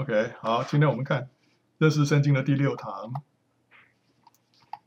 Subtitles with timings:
[0.00, 1.28] OK，好，今天我们看
[1.76, 3.12] 认识圣经的第六堂。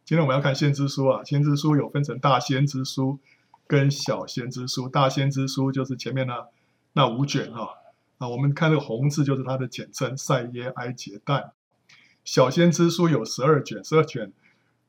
[0.04, 3.20] 今天我们要看先知书啊，先知书有分成大先知书
[3.68, 4.90] 跟小先知书。
[4.90, 6.48] 大先知书就是前面那
[6.94, 7.76] 那五卷哈
[8.18, 11.52] 啊，我们看这个红字就是它的简称赛耶哀杰但。
[12.26, 14.34] 小先知书有十二卷，十二卷，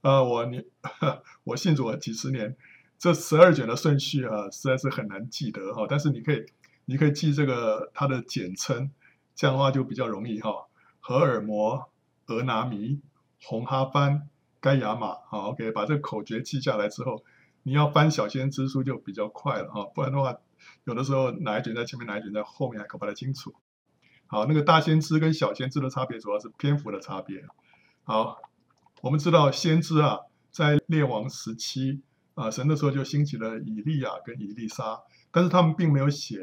[0.01, 0.65] 呃，我你
[1.45, 2.57] 我信主了几十年，
[2.99, 5.87] 这十二卷的顺序啊，实在是很难记得哈。
[5.87, 6.47] 但是你可以
[6.87, 8.91] 你可以记这个它的简称。
[9.35, 10.69] 这样的话就比较容易哈，
[11.01, 11.91] 荷尔摩、
[12.27, 13.01] 俄拿弥、
[13.43, 14.29] 红哈番、
[14.61, 17.25] 该亚玛，好，OK，把这个口诀记下来之后，
[17.63, 20.37] 你要翻小先知书就比较快了哈，不然的话，
[20.85, 23.55] 有的时候哪一卷在前面，哪一卷在后面还搞不太清楚。
[24.27, 27.45] 好，那个大先知跟小先知的差别主要是篇幅的差别。
[28.05, 28.39] 好，
[29.03, 30.21] 我们知道先知啊，
[30.51, 32.03] 在列王时期
[32.35, 36.39] 啊，神的时候就兴起了以利亚跟以利沙，但是他们并没有写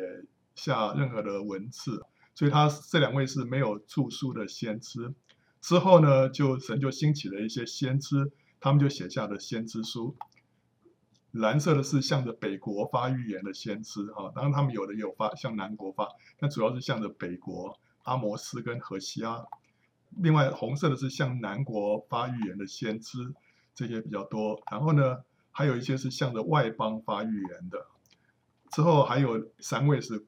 [0.54, 2.04] 下任何的文字。
[2.34, 5.14] 所以他这两位是没有著书的先知，
[5.60, 10.16] 之后呢，就神就兴起了一些先知，他们就写下了先知书。
[11.32, 16.08] 蓝色的是向着北国发预言的先知啊，当然他们有的有发向南国发，
[16.40, 19.46] 但主要是向着北国阿摩斯跟何西阿。
[20.10, 23.34] 另外红色的是向南国发预言的先知，
[23.76, 24.62] 这些比较多。
[24.72, 25.20] 然后呢，
[25.52, 27.86] 还有一些是向着外邦发预言的。
[28.72, 30.26] 之后还有三位是。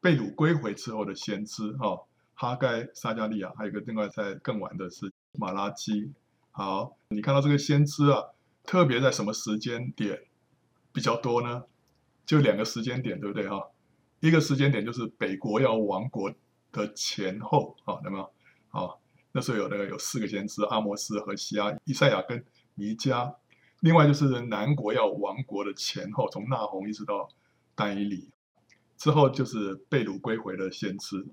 [0.00, 2.00] 被掳归回之后的先知，哈，
[2.34, 6.10] 哈该、撒迦利亚，还有一个另外在更晚的是马拉基。
[6.52, 8.22] 好，你看到这个先知啊，
[8.64, 10.22] 特别在什么时间点
[10.92, 11.64] 比较多呢？
[12.24, 13.68] 就两个时间点，对不对哈？
[14.20, 16.32] 一个时间点就是北国要亡国
[16.72, 18.32] 的前后，啊，有没有？
[18.68, 19.00] 好，
[19.32, 23.34] 那时候有那个有四个先知：阿摩斯、和西亚、以赛亚跟弥迦。
[23.80, 27.28] 另外就是南国要亡国的前后，从那红一直到
[27.74, 28.28] 但以理。
[29.00, 31.26] 之后就是被掳归回的先知。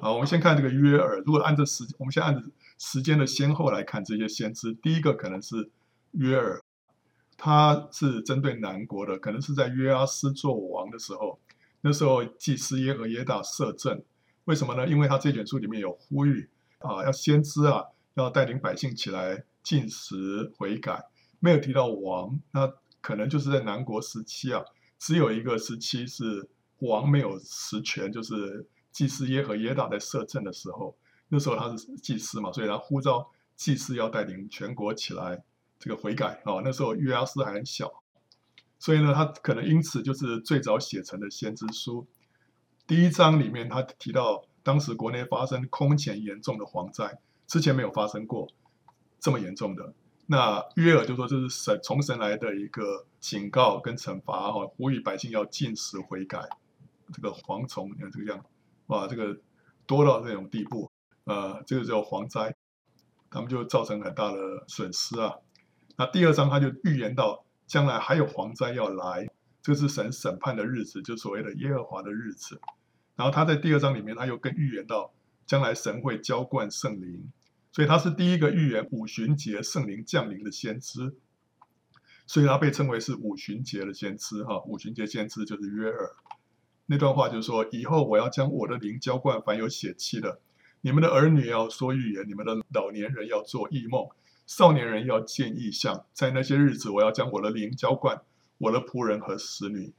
[0.00, 1.22] 好，我们先看这个约尔。
[1.24, 2.42] 如果按照时，我们先按照
[2.76, 4.74] 时间的先后来看这些先知。
[4.74, 5.70] 第一个可能是
[6.10, 6.60] 约尔，
[7.36, 11.38] 他是针对南国的，可能是在约阿斯做王的时候。
[11.82, 14.02] 那时候祭司耶和耶大摄政，
[14.46, 14.88] 为什么呢？
[14.88, 21.04] 因为他这卷书里面有呼吁啊，要先知啊，要带领百姓起来进食悔改，
[21.38, 24.64] 没有提到王，那可能就是在南国时期啊。
[25.00, 26.48] 只有一个时期是
[26.80, 30.94] 王没有实权，就是祭司耶和耶大在摄政的时候，
[31.28, 35.42] 那时候他是祭司嘛，所以他呼召祭司要带领全国起来
[35.78, 36.60] 这个悔改啊。
[36.62, 37.90] 那时候约阿斯还很小，
[38.78, 42.06] 所以呢，他可能因此就是最早写成的先知书。
[42.86, 48.46] 第一章里面他提到，当时国内发生空前严重的蝗灾，之前没有发生过
[49.18, 49.94] 这么严重的。
[50.30, 56.48] 那约珥就说这是神从神来的一个警告跟惩罚哈，呼吁百姓要禁食悔改。
[57.12, 58.44] 这个蝗虫，你看这个样，
[58.86, 59.36] 哇，这个
[59.86, 60.88] 多到这种地步，
[61.24, 62.54] 呃，这个叫蝗灾，
[63.28, 64.38] 他们就造成很大的
[64.68, 65.34] 损失啊。
[65.96, 69.28] 那第二章他就预言到将来还有蝗灾要来，
[69.60, 72.60] 这是神审判的日子，就所谓的耶和华的日子。
[73.16, 75.12] 然后他在第二章里面他又更预言到
[75.44, 77.32] 将来神会浇灌圣灵。
[77.72, 81.14] 所以他是第一个预言五旬节圣灵降临的先知，
[82.26, 84.60] 所以他被称为是五旬节的先知哈。
[84.64, 86.16] 五旬节先知就是约尔，
[86.86, 90.40] 那段话就是说，以后我要将我的灵浇灌凡有血气的，
[90.80, 94.08] 你们的儿女要说预言，你们的老年人要做异梦，
[94.46, 96.04] 少年人要见异象。
[96.12, 98.20] 在那些日子，我要将我的灵浇灌
[98.58, 99.92] 我的仆人和使女。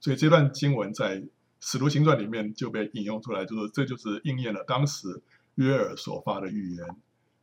[0.00, 1.24] 所以这段经文在
[1.60, 5.20] 使徒行传里面就被引用出来，就是这就是应验了当时
[5.56, 6.86] 约尔所发的预言。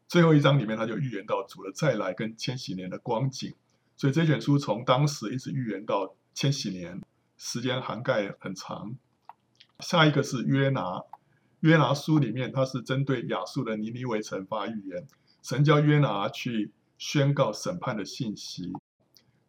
[0.08, 3.56] 最后一章里面，他就预言到主的再来跟千禧年的光景，
[3.98, 7.02] 所以这卷书从当时一直预言到千禧年，
[7.38, 8.96] 时间涵盖很长。
[9.80, 11.02] 下一个是约拿，
[11.62, 15.08] 约拿书里面他是针对亚述的尼尼微城发预言，
[15.42, 18.72] 神叫约拿去宣告审判的信息。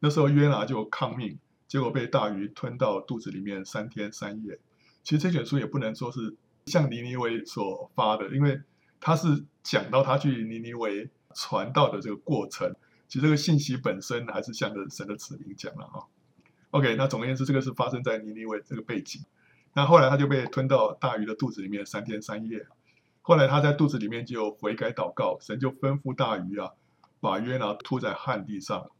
[0.01, 1.39] 那时候约拿就抗命，
[1.69, 4.59] 结果被大鱼吞到肚子里面三天三夜。
[5.05, 6.35] 其实这卷书也不能说是
[6.65, 8.59] 像尼尼微所发的，因为。
[9.01, 12.75] 他是讲到他去尼尼微传道的这个过程，
[13.09, 16.07] 其实这个信息本身还是向着神的子民讲了哈。
[16.71, 19.23] OK，那总而言之，这个是发生在尼尼微这个背景。
[19.75, 22.67] 那后来他就被吞到大鱼的肚子里面三天三夜。
[23.23, 26.71] 后来他在肚子里面就悔改祷告，神就吩咐大鱼啊，
[27.21, 28.91] 把约拿吐在旱地上。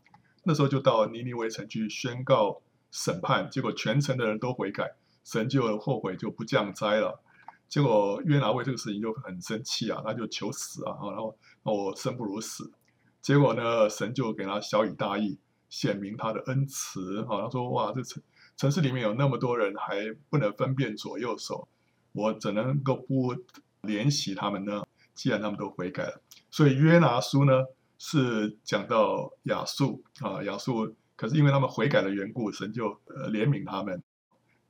[0.45, 2.61] 那时候就到尼尼微城去宣告
[2.91, 4.95] 审判，结果全城的人都悔改，
[5.25, 7.23] 神就后悔就不降灾了。
[7.69, 12.73] 结果约拿为这个事情就很生气啊，他就求死啊，然后那我生不如死。
[13.21, 17.23] 结果呢，神就给他小以大义，显明他的恩慈。
[17.23, 18.23] 啊，他说：哇，这城
[18.57, 21.69] 城市里面有那么多人还不能分辨左右手，
[22.13, 23.35] 我怎能够不
[23.83, 24.83] 怜惜他们呢？
[25.15, 27.65] 既然他们都悔改了，所以约拿书呢
[27.99, 34.03] 是讲到亚述啊，亚述，可是因为他们悔改的缘故，神就呃怜悯他们。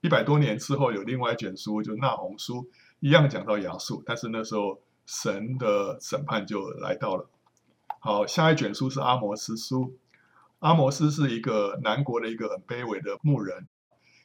[0.03, 2.69] 一百多年之后，有另外一卷书，就那红书，
[3.01, 7.29] 一样讲到亚述，但是那时候神的审判就来到了。
[8.01, 9.97] 好，下一卷书是阿摩斯书，
[10.61, 13.69] 阿摩斯是一个南国的一个很卑微的牧人，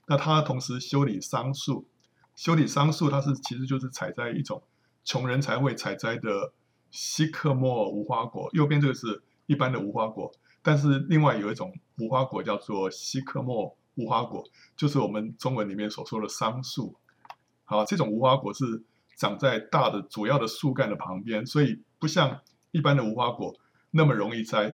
[0.08, 1.88] 那他同时修理桑树，
[2.36, 4.64] 修理桑树，他是其实就是采摘一种
[5.04, 6.54] 穷人才会采摘的
[6.90, 10.32] 西克莫无花果，右边这个是一般的无花果，
[10.62, 13.76] 但是另外有一种无花果叫做西克莫。
[13.96, 14.42] 无花果
[14.78, 16.96] 就是我们中文里面所说的桑树，
[17.72, 18.84] 啊，这种无花果是
[19.16, 22.42] 长在大的主要的树干的旁边，所以不像
[22.72, 23.56] 一般的无花果
[23.92, 24.74] 那么容易摘，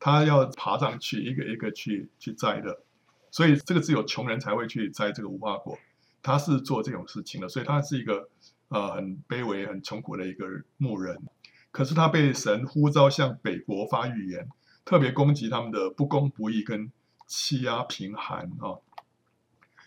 [0.00, 2.82] 它要爬上去一个一个去去摘的，
[3.30, 5.78] 所以这个只有穷人才会去摘这个无花果，
[6.20, 8.28] 他是做这种事情的，所以他是一个
[8.68, 10.46] 呃很卑微、很穷苦的一个
[10.78, 11.22] 牧人，
[11.70, 14.48] 可是他被神呼召向北国发预言，
[14.84, 16.90] 特别攻击他们的不公不义跟。
[17.28, 18.78] 欺压贫寒啊，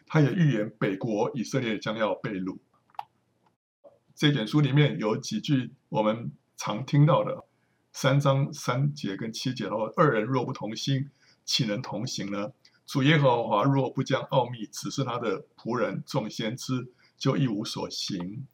[0.09, 2.57] 他也预言北国以色列将要被掳。
[4.15, 7.45] 这卷书里面有几句我们常听到的，
[7.93, 11.11] 三章三节跟七节的话，二人若不同心，
[11.45, 12.51] 岂能同行呢？
[12.87, 18.47] 主耶和华若不将奥秘指示他的仆人众先知，就一无所行。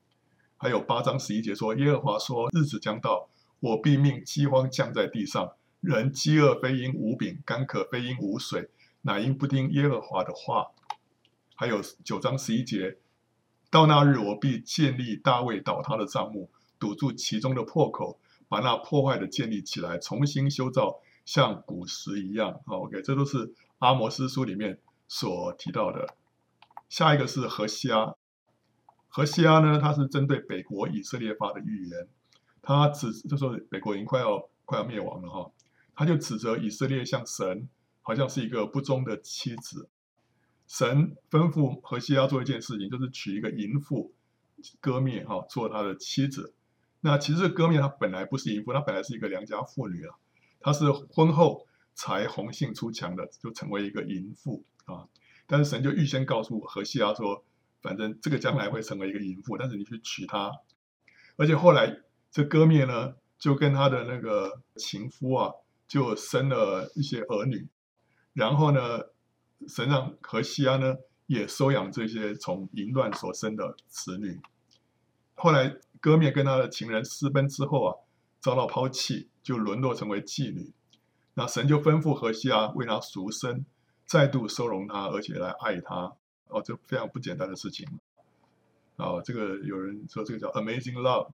[0.57, 3.29] 还有八章十一节说，耶和华说，日子将到，
[3.61, 8.69] 我必命饥荒降在地上，人饥饿非因无饼，干渴非因无水。
[9.03, 10.67] 乃因不听耶和华的话，
[11.55, 12.97] 还有九章十一节，
[13.71, 18.19] 到那日我必建立大卫倒塌的帐幕，堵住其中的破口，
[18.49, 22.59] 把那破坏的建立起来，重新修造，像古时一样。
[22.67, 26.15] OK，这都是阿摩斯书里面所提到的。
[26.89, 28.15] 下一个是何西阿，
[29.07, 29.79] 何西阿呢？
[29.79, 32.07] 他是针对北国以色列发的预言，
[32.61, 35.51] 他指就说北国已经快要快要灭亡了哈，
[35.95, 37.69] 他就指责以色列像神。
[38.07, 39.89] 好像是一个不忠的妻子，
[40.67, 44.13] 神吩咐何西阿做一件事情，就是娶一个淫妇
[44.81, 46.53] 歌篾哈做他的妻子。
[47.01, 50.15] 那其实歌篾她本来不是淫妇，她本来是一个良家妇女啊，
[50.59, 55.07] 她是婚后才红杏出墙的，就成为一个淫妇啊。
[55.45, 57.43] 但是神就预先告诉何西阿说，
[57.81, 60.51] 反正这个将来会成为一个淫妇，但是你去娶她。
[61.37, 61.99] 而且后来
[62.31, 65.53] 这歌篾呢，就跟他的那个情夫啊，
[65.87, 67.67] 就生了一些儿女。
[68.33, 69.01] 然后呢，
[69.67, 70.95] 神让何西阿呢
[71.27, 74.39] 也收养这些从淫乱所生的子女。
[75.33, 77.95] 后来歌篾跟他的情人私奔之后啊，
[78.39, 80.71] 遭到抛弃，就沦落成为妓女。
[81.33, 83.65] 那神就吩咐何西阿为他赎身，
[84.05, 86.15] 再度收容他，而且来爱他。
[86.47, 87.87] 哦，这非常不简单的事情。
[88.97, 91.31] 哦，这个有人说这个叫 Amazing Love。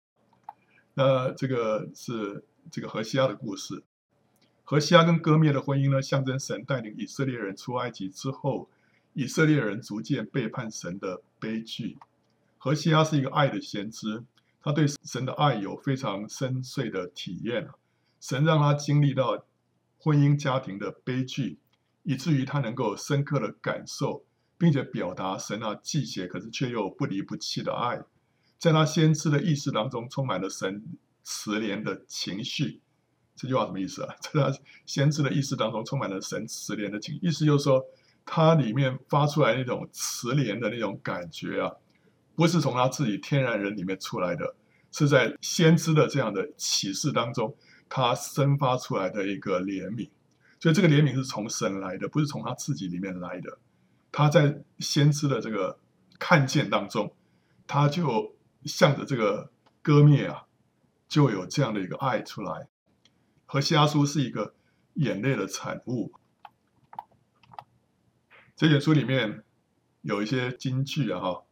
[0.94, 3.82] 那这个是这个何西阿的故事。
[4.70, 8.69] 何西阿跟割灭的婚姻呢，象征神带领以色列人出埃及之后，
[9.15, 11.97] 以色列人逐渐背叛神的悲剧。
[12.59, 14.23] 何西阿是一个爱的先知，
[14.61, 17.67] 他对神的爱有非常深邃的体验。
[18.20, 19.43] 神让他经历到
[19.97, 21.56] 婚姻家庭的悲剧，
[22.03, 24.23] 以至于他能够深刻的感受，
[24.59, 28.03] 并且表达神啊忌邪，可是却又不离不弃的爱。
[28.59, 30.85] 在他先知的意识当中，充满了神
[31.22, 32.82] 慈怜的情绪。
[33.39, 34.13] 这句话什么意思啊？
[34.21, 34.53] 在他
[34.85, 37.81] 先知的意识当中，充满了神慈怜的情，意思就是说，
[38.27, 41.71] 他里面发出来那种慈怜的那种感觉啊，
[42.35, 44.57] 不是从他自己天然人里面出来的，
[44.91, 47.55] 是在先知的这样的启示当中，
[47.89, 50.11] 他生发出来的一个怜悯。
[50.61, 53.59] 所以这个怜悯是从神来的，不是从他自己里面来的。
[54.11, 55.79] 他在先知的这个
[56.19, 57.15] 看见当中，
[57.69, 60.43] 他就向着这个割灭啊，
[61.07, 62.67] 就有这样的一个爱出来。
[63.50, 64.55] 和西阿书是一个
[64.93, 66.12] 眼泪的产物。
[68.55, 69.43] 这卷书里面
[70.02, 71.44] 有一些金句啊，哈。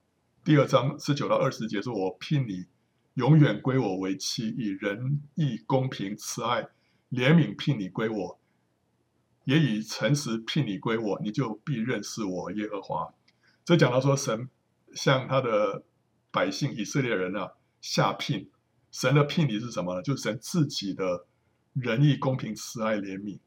[0.45, 2.67] 第二章十九到二十节说：“我聘你
[3.15, 6.69] 永远归我为妻，以仁义、公平、慈爱、
[7.11, 8.39] 怜悯聘你归我，
[9.45, 13.15] 也以诚实聘你归我，你就必认识我耶和华。”
[13.65, 14.51] 这讲到说，神
[14.93, 15.83] 向他的
[16.31, 18.51] 百姓以色列人啊下聘，
[18.91, 20.03] 神的聘礼是什么呢？
[20.03, 21.27] 就是神自己的。
[21.81, 23.39] 仁义、公平、慈爱、怜悯，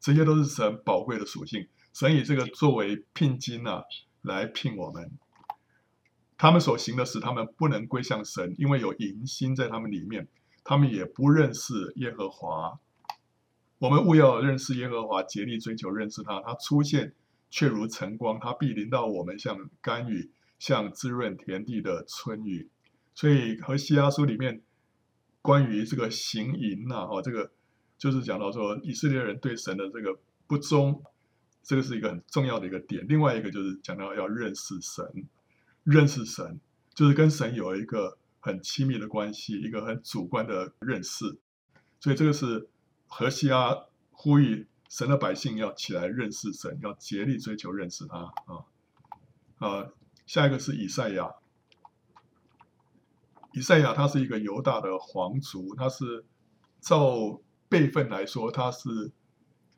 [0.00, 1.68] 这些都是神宝贵的属性。
[1.92, 3.84] 神以这个作为聘金啊，
[4.22, 5.10] 来聘我们。
[6.36, 10.26] 他们所行的事，他们不能归向神，因为有淫心在他们里面。
[10.66, 12.80] 他们也不认识耶和华。
[13.78, 16.40] 我们务要认识耶和华，竭力追求认识他。
[16.40, 17.12] 他出现
[17.50, 22.70] 却如晨光，他必临到我们，像甘雨，像滋润田地的春雨。
[23.14, 24.62] 所以和西阿书里面
[25.42, 27.52] 关于这个行淫呐，哦，这个
[28.04, 31.02] 就是讲到说以色列人对神的这个不忠，
[31.62, 33.02] 这个是一个很重要的一个点。
[33.08, 35.26] 另外一个就是讲到要认识神，
[35.84, 36.60] 认识神
[36.92, 41.38] 就是跟神有一个很亲密的关系，一个很主观的认识。
[41.98, 42.68] 所以这个是
[43.06, 43.74] 何西阿
[44.10, 48.66] 呼吁神的百姓要起来认识神，要竭力追求认识他啊
[49.66, 49.88] 啊！
[50.26, 51.32] 下一个是以赛亚。
[53.54, 56.26] 以赛亚他是一个犹大的皇族，他是
[56.82, 57.40] 照
[57.74, 59.10] 辈分来说，他是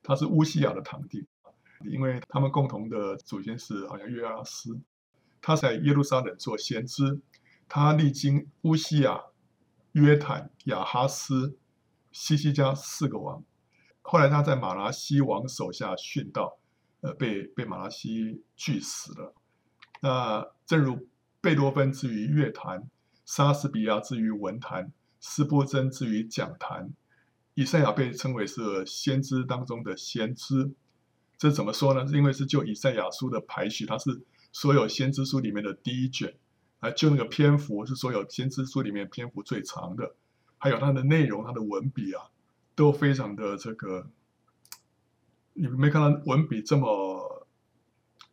[0.02, 1.26] 他是乌西亚的堂弟，
[1.82, 4.78] 因为他们共同的祖先是好像约阿斯，
[5.40, 7.22] 他在耶路撒冷做先知，
[7.66, 9.22] 他历经乌西亚、
[9.92, 11.56] 约坦、亚哈斯、
[12.12, 13.42] 西西家四个王，
[14.02, 16.58] 后来他在马拉西王手下殉道，
[17.00, 19.34] 呃，被被马拉西拒死了。
[20.02, 21.08] 那正如
[21.40, 22.90] 贝多芬之于乐坛。
[23.24, 26.92] 莎士比亚之于文坛，斯波珍之于讲坛，
[27.56, 30.72] 以赛亚被称为是先知当中的先知。
[31.38, 32.06] 这怎么说呢？
[32.12, 34.22] 因为是就以赛亚书的排序，它是
[34.52, 36.36] 所有先知书里面的第一卷，
[36.80, 40.14] 啊，就那个篇幅是所有先知书里面篇幅最长的，
[40.58, 42.24] 还有它的内容、它的文笔啊，
[42.74, 44.10] 都非常的这个，
[45.54, 47.46] 你没看到文笔这么，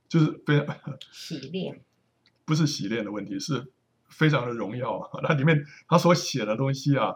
[0.10, 0.78] 就是非常
[1.14, 1.82] 洗练，
[2.44, 3.72] 不是洗练的问题是。
[4.10, 5.10] 非常的荣耀啊！
[5.28, 7.16] 它里面他所写的东西啊，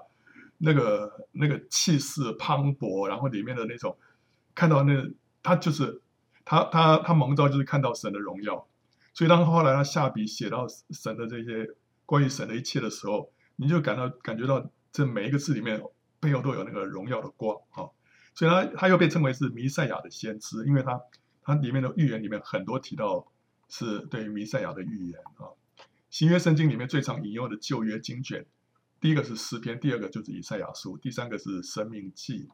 [0.58, 3.98] 那个那个气势磅礴，然后里面的那种
[4.56, 4.94] 看到那、
[5.44, 6.02] 他就是
[6.44, 8.68] 他他他蒙召就是看到神的荣耀，
[9.14, 11.68] 所以当后来他下笔写到神的这些
[12.06, 15.82] 关于神的一切的时候，你就感到感觉到这每一个字里面
[16.20, 17.90] 背后都有那个荣耀的光啊！
[18.34, 21.00] 所以他他又被称为是弥赛亚的先知，因为他
[21.44, 23.28] 他里面的预言里面很多提到
[23.70, 25.54] 是对于弥赛亚的预言啊。
[26.10, 28.46] 新约圣经里面最常引用的旧约经卷，
[29.00, 32.48] 第一个是诗篇，第二个就是以赛亚书，第三个是生命记。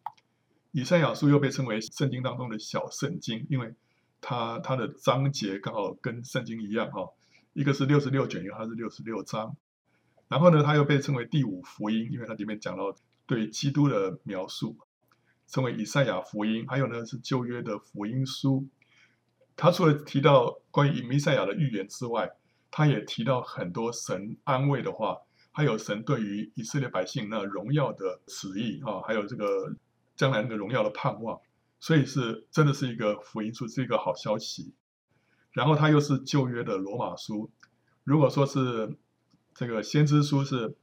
[0.71, 3.73] 以赛亚书又被称为圣经当中的小圣经，因为
[4.19, 7.07] 它它的章节刚好跟圣经一样哈，
[7.53, 9.55] 一个是六十六卷，一个它是六十六章。
[10.27, 12.95] 然后呢，它又被称为第五福音，因为它里面讲到
[13.25, 14.77] 对基督的描述，
[15.47, 16.65] 称为以赛亚福音。
[16.67, 18.67] 还有呢是旧约的福音书，
[19.55, 22.31] 它除了提到关于弥赛亚的预言之外，
[22.71, 25.19] 他也提到很多神安慰的话，
[25.53, 29.73] 还有神对于以色列百姓那荣耀的旨意啊，还有这个
[30.15, 31.39] 将来那个荣耀的盼望，
[31.79, 34.73] 所以是真的是一个福音书，是一个好消息。
[35.51, 37.49] 然后他又是旧约的罗马书，
[38.03, 38.97] 如果说是
[39.53, 40.75] 这个先知书是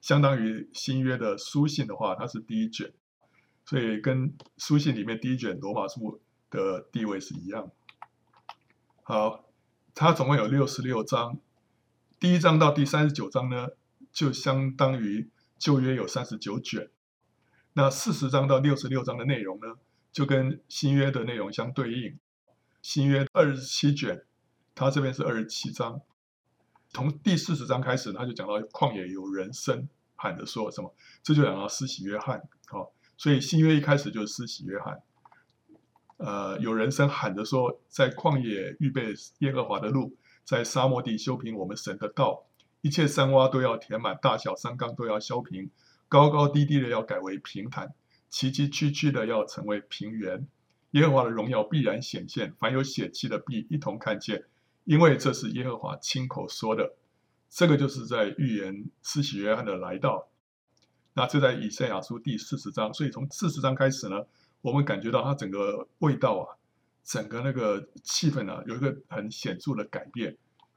[0.00, 2.92] 相当于新约的书信的话，它是第一卷，
[3.64, 7.70] 所以跟书信里面第一卷罗马书的地位是一样。
[9.02, 9.42] 好。
[9.98, 11.38] 它总共有六十六章，
[12.20, 13.68] 第一章到第三十九章呢，
[14.16, 16.88] 就相当于旧约有三十九卷。
[17.74, 19.74] 那四十章到六十六章的内容呢，
[20.10, 22.18] 就跟新约的内容相对应。
[22.80, 24.24] 新约二十七卷，
[24.74, 26.00] 它这边是二十七章。
[26.88, 32.40] 从第四十章开始，他就讲到旷野有人声喊着说什么，这就讲到施洗约翰。
[32.68, 35.02] 好，所以新约一开始就是施洗约翰。
[36.16, 42.46] 呃，有人声喊着说，在旷野预备耶和华的路，在沙漠地修平我们神的道，
[42.86, 45.70] 一切山洼都要填满，大小山冈都要削平，
[46.06, 47.92] 高高低低的要改为平坦，
[48.30, 50.46] 崎崎岖岖的要成为平原。
[50.92, 54.44] 耶和华的荣耀必然显现，凡有血气的必一同看见，
[54.84, 56.94] 因为这是耶和华亲口说的。
[57.50, 60.28] 这个就是在预言施洗约翰的来到。
[61.14, 64.26] 那这在以赛亚书第四十章，所以从四十章开始呢。
[64.62, 66.54] 我们感觉到它整个味道啊，
[67.02, 70.36] 整个那个气氛啊，有一个很显著的改变，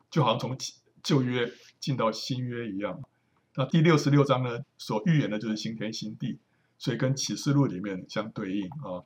[0.10, 0.58] 就好像从
[1.04, 3.02] 旧约进到新约一样。
[3.56, 6.40] 那第六十六章呢，所预言的就是新天新地，
[6.78, 9.04] 所以跟启示录里面相对应啊。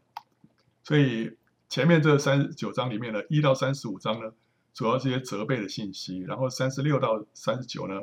[0.83, 1.37] 所以
[1.69, 4.31] 前面这三十九章里面呢，一到三十五章呢，
[4.73, 8.01] 主要这些责备的信息，然后三十六到三十九呢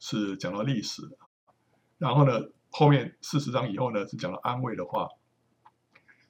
[0.00, 1.02] 是讲到历史，
[1.98, 5.08] 然后呢后面四十章以后呢是讲到安慰的话。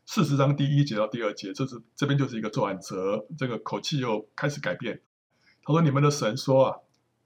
[0.04, 5.00] 四十章第一节到第二节，这是这边就是一个转折，这个口气又开始改变。
[5.62, 6.76] 他说：“你们的神说啊，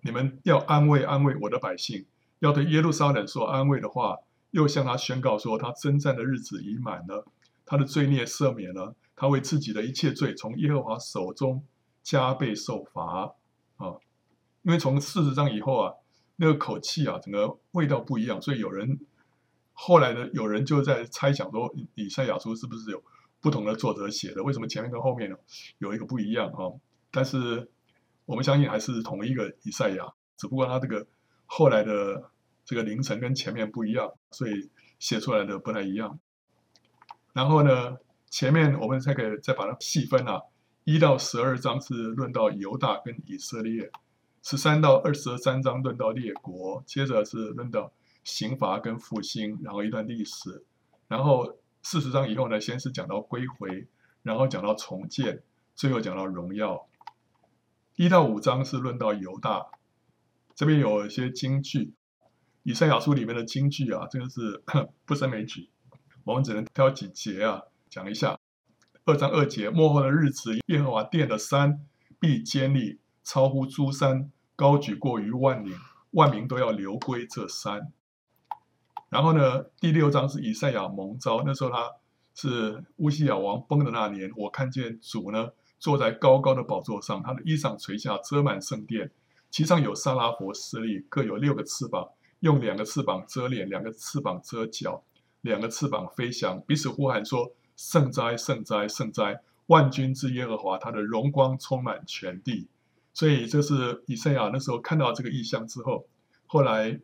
[0.06, 2.06] 你们要安慰安慰我的百姓，
[2.38, 4.16] 要对耶路撒冷说安慰的话，
[4.52, 7.26] 又向他宣告说，他征战的日子已满了，
[7.66, 11.64] 他的罪孽赦免了，他为自己的一切罪从耶和华手中
[12.02, 13.34] 加倍受罚
[13.76, 13.96] 啊。
[14.62, 15.94] 因为从四十章以后啊，
[16.36, 19.00] 那个口气啊，整个味道不一样，所以有人。”
[19.78, 23.02] 后来呢，有人就在猜想说，以赛亚书是不是有
[23.42, 24.42] 不同的作者写的？
[24.42, 25.36] 为什么前面跟后面呢
[25.76, 26.72] 有一个不一样啊？
[27.10, 27.70] 但是
[28.26, 31.06] 我们相信还是同一个以赛亚，只不过他这个
[31.46, 32.30] 后来的
[32.64, 34.68] 这个凌晨跟前面不一样，所以
[34.98, 36.18] 写出来的不太一样。
[37.32, 40.42] 然后呢，前面我们才可以再把它细分啊，
[40.84, 43.90] 一到十二章是论到犹大跟以色列，
[44.42, 47.92] 十三到二十三章论到列国，接着是论到
[48.24, 50.64] 刑罚跟复兴，然后一段历史，
[51.06, 53.86] 然后四十章以后呢，先是讲到归回，
[54.24, 55.42] 然后讲到重建，
[55.76, 56.88] 最后讲到荣耀。
[57.96, 59.68] 一到五章是论到犹大，
[60.54, 61.94] 这边有一些金句，
[62.62, 64.62] 以赛亚书里面的金句啊，真的是
[65.06, 65.70] 不胜枚举，
[66.24, 68.38] 我们只能挑几节啊讲一下。
[69.06, 71.86] 二章二节，末后的日子，耶和华殿的山
[72.20, 75.74] 必坚立，超乎诸山，高举过于万岭，
[76.10, 77.94] 万民都要流归这山。
[79.08, 81.92] 然后呢，第六章是以赛亚蒙召，那时候他
[82.34, 85.52] 是乌西雅王崩的那年，我看见主呢。
[85.78, 89.10] 坐在高高的宝座上，他的衣裳垂下，遮满圣殿。
[89.50, 92.08] 其上有沙拉弗侍立，各有六个翅膀，
[92.40, 95.02] 用两个翅膀遮脸，两个翅膀遮脚，
[95.40, 99.40] 两个翅膀飞翔，彼此呼喊说：“圣哉，圣哉，圣哉！
[99.66, 102.68] 万军之耶和华，他的荣光充满全地。”
[103.14, 106.06] 所以这是以赛亚那时候看到这个异象之后，
[106.46, 107.00] 后来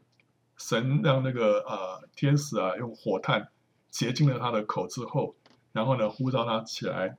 [0.59, 3.49] 神让那个呃天使啊用火炭
[3.91, 5.35] 洁净了他的口之后，
[5.73, 7.17] 然后呢呼召他起来。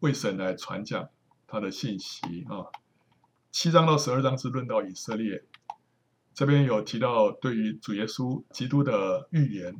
[0.00, 1.08] 为神来传讲
[1.46, 2.68] 他的信息啊，
[3.50, 5.44] 七章到十二章是论到以色列，
[6.34, 9.78] 这边有提到对于主耶稣基督的预言。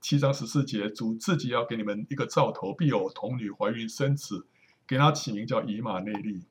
[0.00, 4.46] 七章十四节，主自己要给你们一个兆头，必有童女怀孕生子，
[4.86, 6.46] 给他起名叫以马内利。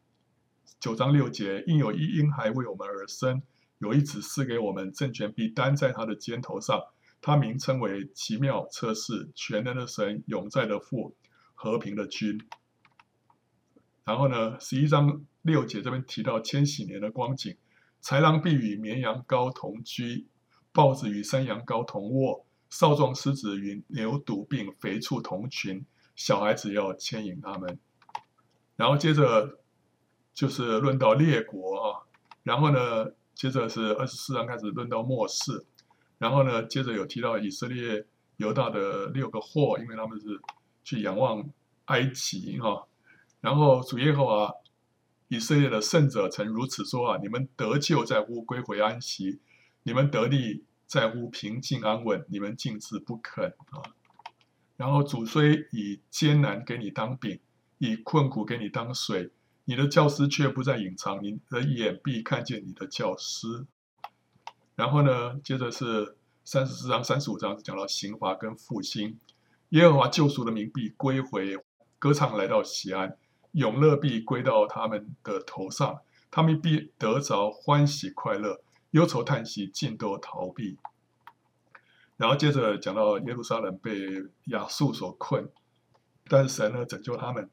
[0.80, 3.42] 九章六节，因有一婴孩为我们而生，
[3.80, 6.84] 有一子赐给我们，政权必担在他的肩头上，
[7.22, 11.16] 他名称为奇妙、策士、全能的神、永在的父、
[11.54, 12.40] 和平的君。
[14.06, 17.58] 然后呢，十一章六节这边提到千禧年的光景，
[18.04, 20.28] 豺狼必与绵羊羔同居，
[20.72, 25.84] 豹子与山羊羔同卧，少壮狮子与牛犊并肥畜同群，
[26.16, 27.80] 小孩子要牵引他们。
[28.76, 29.58] 然后接着
[30.36, 32.06] 就是论到列国啊，
[32.44, 35.66] 然后呢，接着是二十四章开始论到末世，
[36.20, 38.06] 然后呢，接着有提到以色列
[38.38, 40.40] 犹大的六个祸，因为他们是
[40.84, 41.44] 去仰望
[41.86, 42.86] 埃及哈。
[43.46, 44.52] 然后主耶和华
[45.28, 49.40] 以色列的圣者曾如此说啊：你们得救在乎归回安息，
[49.84, 53.94] 你们得力在乎平静安稳，你们竟自不肯啊！
[54.78, 57.40] 然后主虽以艰难给你当饼，
[57.78, 59.30] 以困苦给你当水，
[59.66, 63.68] 你的教师却不再隐藏，你的眼必看见你的教师。
[64.76, 69.20] 然后呢，接着是三十四章、三十五章讲到刑罚跟复兴，
[69.70, 71.60] 耶和华救赎的民必归回，
[72.00, 73.16] 歌唱来到西安。
[73.56, 80.78] 永乐必归到他们的头上，他们必得着欢喜快乐，忧愁叹息尽都逃避。
[82.18, 85.50] 然后接着讲到耶路撒冷被亚述所困，
[86.28, 87.50] 但是神呢拯救他们。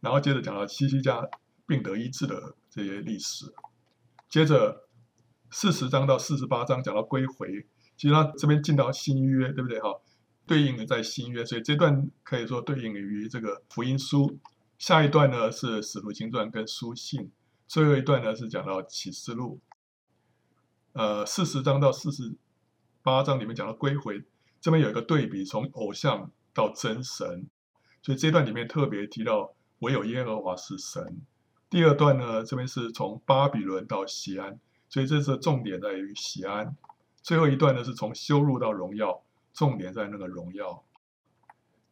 [0.00, 1.28] 然后接着讲到西西家
[1.64, 3.46] 病得医治的这些历史。
[4.28, 4.88] 接着
[5.52, 7.64] 四十章到四十八章讲到归回，
[7.96, 9.78] 其实他这边进到新约，对不对？
[9.78, 10.00] 哈，
[10.44, 14.40] 对应的在新约，所以这段可以说对应于这个福音书。
[14.78, 17.32] 下一段呢是《使徒行传》跟书信，
[17.66, 19.58] 最后一段呢是讲到启示录。
[20.92, 22.36] 呃，四十章到四十
[23.02, 24.22] 八章里面讲到归回，
[24.60, 27.48] 这边有一个对比，从偶像到真神，
[28.02, 31.22] 所以这段里面特别提到唯有耶和华是神。
[31.70, 34.60] 第二段呢，这边是从巴比伦到西安，
[34.90, 36.76] 所以这次重点在于西安。
[37.22, 39.22] 最后一段呢是从羞辱到荣耀，
[39.54, 40.84] 重点在那个荣耀。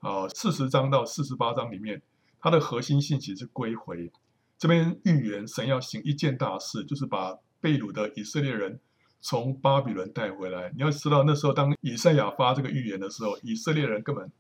[0.01, 2.03] 啊，四十章到四十八章里面。
[2.45, 4.13] 它的核心信息是归回，
[4.59, 8.79] 这边预言神要行一件大事，就是把被掳的以色列人
[9.23, 10.71] 从巴比伦带回来。
[10.77, 14.31] 你要知道，那时候当以赛亚发这个预言的时候，以色列人根本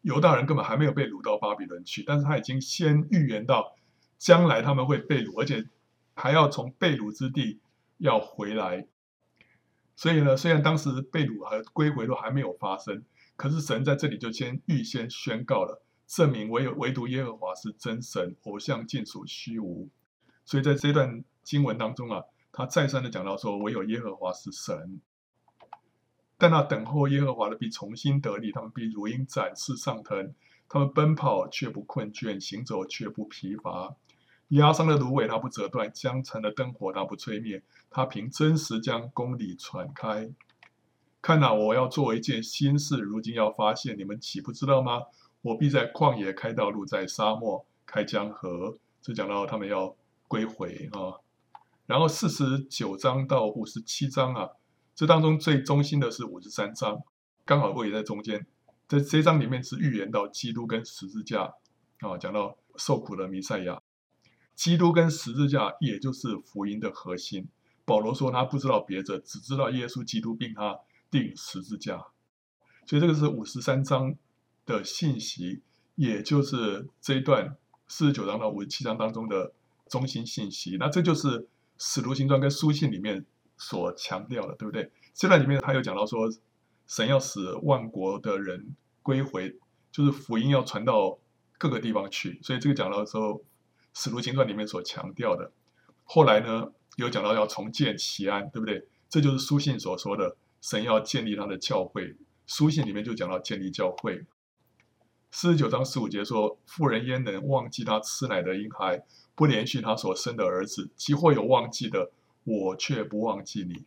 [0.00, 3.76] 犹大人根本还没有被掳到巴比伦去，但是他已经先预言到
[4.18, 5.64] 将来他们会被掳，而且
[6.14, 7.60] 还要从被掳之地
[7.98, 8.88] 要回来。
[9.94, 13.04] 所以呢，虽然当时被掳和归回都还没有发生，
[13.36, 15.80] 可是神在这里就先预先宣告了。
[16.12, 19.88] 证明唯有唯独耶和华是真神，偶像尽属虚无。
[20.44, 22.22] 所以在这段经文当中啊，
[22.52, 25.00] 他再三的讲到说，唯有耶和华是神。
[26.36, 30.34] 但那等候耶和华的必重新得力，他们必如鹰展翅上腾，
[30.68, 33.96] 他们奔跑却不困倦，行走却不疲乏。
[34.48, 40.30] 压伤的芦苇他不折断，将残的灯火他不吹灭，他凭真实将公理传开。
[41.22, 45.00] 看哪，我要做一件新事，如今要发现，你们岂不知道吗？
[45.42, 48.78] 我必在旷野开道路，在沙漠开江河。
[49.00, 49.94] 这讲到他们要
[50.28, 51.18] 归回啊。
[51.86, 54.50] 然后四十九章到五十七章啊，
[54.94, 57.02] 这当中最中心的是五十三章，
[57.44, 58.46] 刚好位在中间。
[58.86, 61.54] 在这章里面是预言到基督跟十字架
[62.00, 63.82] 啊，讲到受苦的弥赛亚，
[64.54, 67.48] 基督跟十字架也就是福音的核心。
[67.84, 70.78] 保罗说他不知道别的，只知道耶稣基督并他
[71.10, 72.06] 钉十字架。
[72.86, 74.14] 所以这个是五十三章
[74.66, 75.62] 的信息，
[75.94, 77.56] 也就是这一段
[77.88, 79.52] 四十九章到五十七章当中的
[79.88, 80.76] 中心信息。
[80.78, 81.48] 那这就是。
[81.84, 84.88] 使徒行传跟书信里面所强调的，对不对？
[85.14, 86.30] 这段里面他有讲到说，
[86.86, 89.56] 神要使万国的人归回，
[89.90, 91.18] 就是福音要传到
[91.58, 92.38] 各个地方去。
[92.40, 93.42] 所以这个讲到的时候，
[93.94, 95.50] 使徒行传里面所强调的。
[96.04, 98.86] 后来呢，有讲到要重建锡安，对不对？
[99.08, 102.14] 这就是书信所说的，神要建立他的教会。
[102.46, 104.24] 书信里面就讲到建立教会。
[105.34, 109.02] 四十九章十五节说：“妇人焉能忘记她吃奶的婴孩？”
[109.34, 112.10] 不怜恤他所生的儿子，即或有忘记的，
[112.44, 113.86] 我却不忘记你。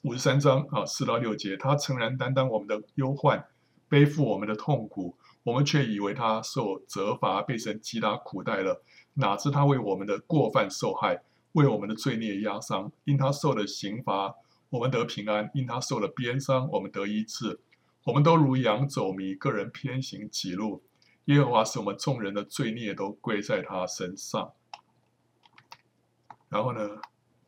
[0.00, 3.46] 五十三章啊，四到六节，他诚然担当我们的忧患，
[3.90, 8.82] 背负我们的痛苦，我们却以为他受责罚，被神击打苦待了。
[9.12, 12.90] 哪知他为我们的过犯受害，为我们的罪孽压伤。
[13.04, 14.34] 因他受了刑罚，
[14.70, 17.60] 我们得平安；因他受了鞭伤，我们得医治。
[18.04, 20.82] 我们都如羊走迷，个人偏行己路。
[21.26, 24.52] 耶和华使我们众人的罪孽都归在他身上。
[26.48, 26.80] 然后呢，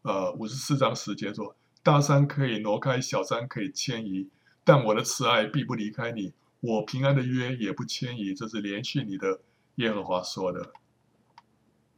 [0.03, 4.29] 呃，五十四章十节说：大山可以挪开，小山可以迁移，
[4.62, 8.35] 但我的慈爱必不离开你，我平安的约也不迁移。
[8.35, 9.41] 这是连续你的
[9.77, 10.73] 耶和华说的。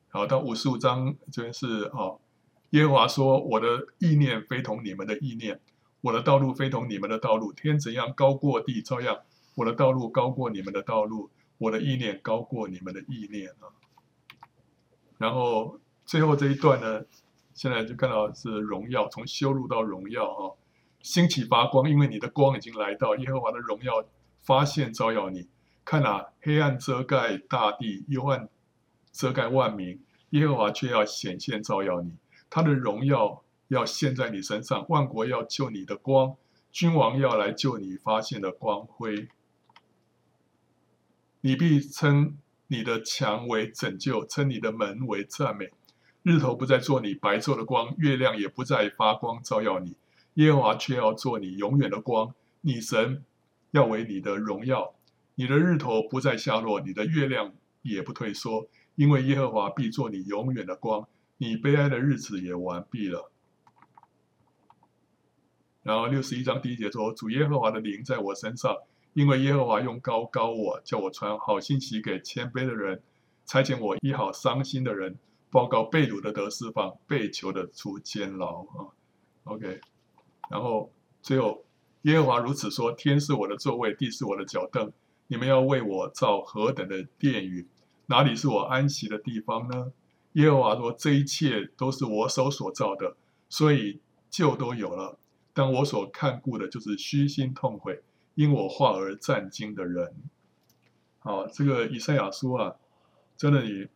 [0.08, 2.20] 好，到五十五章这边是哦，
[2.70, 5.60] 耶和华说：我的意念非同你们的意念，
[6.04, 7.52] 我的道路非同你们的道路。
[7.52, 9.22] 天怎样高过地，照样
[9.54, 11.30] 我的道路高过你们的道路。
[11.56, 13.70] 我的意念高过你们的意念啊，
[15.18, 17.04] 然后最后这一段呢，
[17.54, 20.50] 现在就看到是荣耀，从羞辱到荣耀啊，
[21.00, 24.04] 兴起发光，因为你的光已经来到，耶和华的荣耀
[24.42, 25.48] 发现照耀你。
[25.84, 28.48] 看啊，黑暗遮盖大地，幽暗
[29.12, 32.16] 遮盖万民，耶和华却要显现照耀你，
[32.50, 36.36] 他的荣耀要现在你身上，万国要救你的光，
[36.70, 39.28] 君王要来救你发现的光辉。
[41.40, 45.70] 你必称你的墙为拯救，称你的门为赞美。
[46.22, 49.96] 日头不再做你白昼的光，月亮也不再发光照耀你。
[50.34, 53.22] 耶和华却要做你永远的光，你神
[53.72, 54.94] 要为你的荣耀。
[55.34, 63.30] 你的日头不再下落，你的月亮也不退缩，因为耶和华必做你永远的光，你悲哀的日子也完毕了。
[65.84, 68.76] 然后六十一章第一节说：主耶和华的灵在我身上。
[69.12, 73.00] 因为耶和华用高高我，叫我传好信息给谦卑的人，
[73.46, 75.16] 差遣我医好伤心的人，
[75.50, 78.90] 报告被掳的得释放，被囚的出监牢啊。
[79.44, 79.80] OK，
[80.50, 80.90] 然后
[81.22, 81.64] 最后
[82.02, 84.90] 耶和华如此说：天是我的座位，地是我的脚凳，
[85.28, 87.68] 你们要为我造何等的殿宇？
[88.06, 89.92] 哪里是我安息的地方呢？
[90.32, 93.16] 耶和华说：这一切都是我手所造的，
[93.48, 95.16] 所以就都有了。
[95.54, 98.02] 但我所看顾的就是虚心痛悔。
[98.36, 100.12] 因我话而战兢的人，
[101.20, 102.74] 好，这个以赛亚书啊，
[103.36, 103.86] 真的你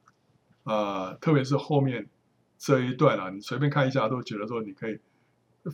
[0.63, 2.09] 啊、特别是后面
[2.57, 5.01] 这一段啊，你随便看一下，都觉得说你可以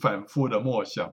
[0.00, 1.12] 反复的默想，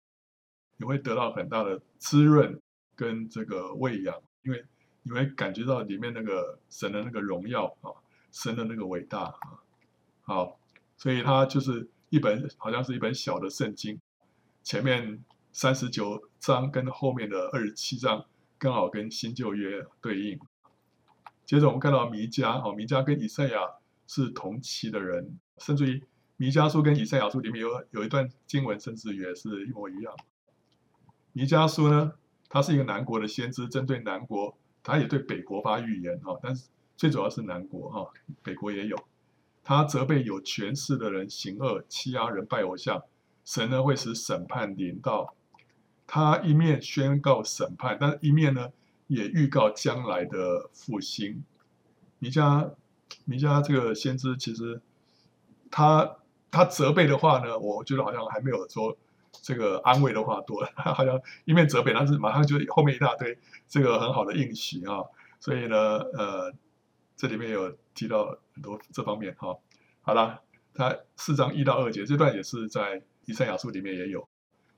[0.78, 2.62] 你会得到很大的滋润
[2.96, 4.64] 跟这个喂养，因为
[5.02, 7.90] 你会感觉到里面那个神的那个荣耀啊，
[8.32, 9.58] 神的那个伟大啊，
[10.22, 10.60] 好，
[10.98, 14.00] 所以它就是一本好像是一本小的圣经，
[14.64, 15.24] 前面。
[15.52, 18.24] 三十九章跟后面的二十七章
[18.60, 20.40] 刚好跟新旧约对应。
[21.44, 23.60] 接着我们看到弥迦，哦，弥迦跟以赛亚
[24.08, 26.04] 是同期的人，甚至于
[26.38, 30.14] 弥迦书跟以赛亚书里面有有一段经文，甚至也是一模一样。
[31.34, 32.14] 弥迦书呢，
[32.48, 38.08] 他是一个南国的先知，针对南国，他也对北国发预言，哈，但是最主要是南国，哈，
[38.44, 38.96] 北国也有。
[39.64, 43.04] 他责备有权势的人行恶，欺压人，拜偶像，
[43.50, 45.34] 神呢会使审判临到。
[46.06, 48.70] 他一面宣告审判，但一面呢，
[49.08, 51.44] 也预告将来的复兴。
[52.20, 52.74] 弥迦，
[53.26, 54.80] 弥迦这个先知，其实
[55.72, 56.18] 他
[56.52, 58.96] 他责备的话呢，我觉得好像还没有说
[59.32, 60.64] 这个安慰的话多。
[60.76, 63.36] 他 好像一面责备，但是马上就后面一大堆
[63.68, 65.02] 这个很好的应许啊。
[65.40, 65.78] 所以呢，
[66.14, 66.54] 呃，
[67.16, 69.58] 这里面有提到很多这方面哈。
[70.02, 70.40] 好了，
[70.76, 74.28] 他四章一到二节这段也是在以赛亚书里面也有。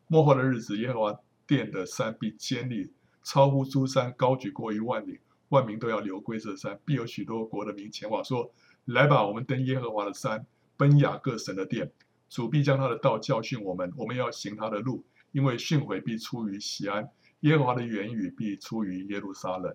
[0.08, 2.92] 末后的日子，耶和华殿的山必坚立，
[3.24, 6.78] 超乎诸山，高举过于万里，万民都要流归这山。
[6.84, 8.52] 必有许多国的民前往，说
[8.84, 11.90] ：“来吧，我们登耶和华的山，奔雅各神的殿。
[12.28, 17.10] 主必将他的道教训我们，我们要行他的路，因为训诲必出于西安，
[17.40, 19.74] 耶和华的言语必出于耶路撒冷。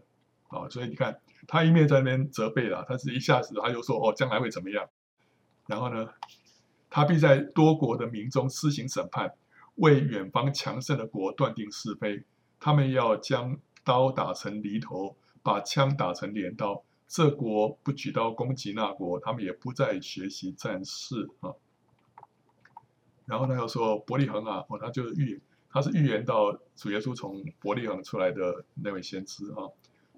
[0.49, 4.87] 啊，所以你看，他一面在那边责备了，他是一下子他就说哦，将来会怎么样？
[5.67, 6.11] 然后呢，
[6.97, 9.31] 他必在多国的民中施行审判，
[9.75, 12.25] 为远方强盛的国断定是非。
[12.59, 16.83] 他们要将刀打成犁头，把枪打成镰刀。
[17.07, 21.53] 这国不举刀攻击那国，他们也不再学习战事啊。
[23.27, 29.69] 然后他又说伯利恒啊，哦，他就是预他是预言到主耶稣从伯利恒出来的那位先知啊。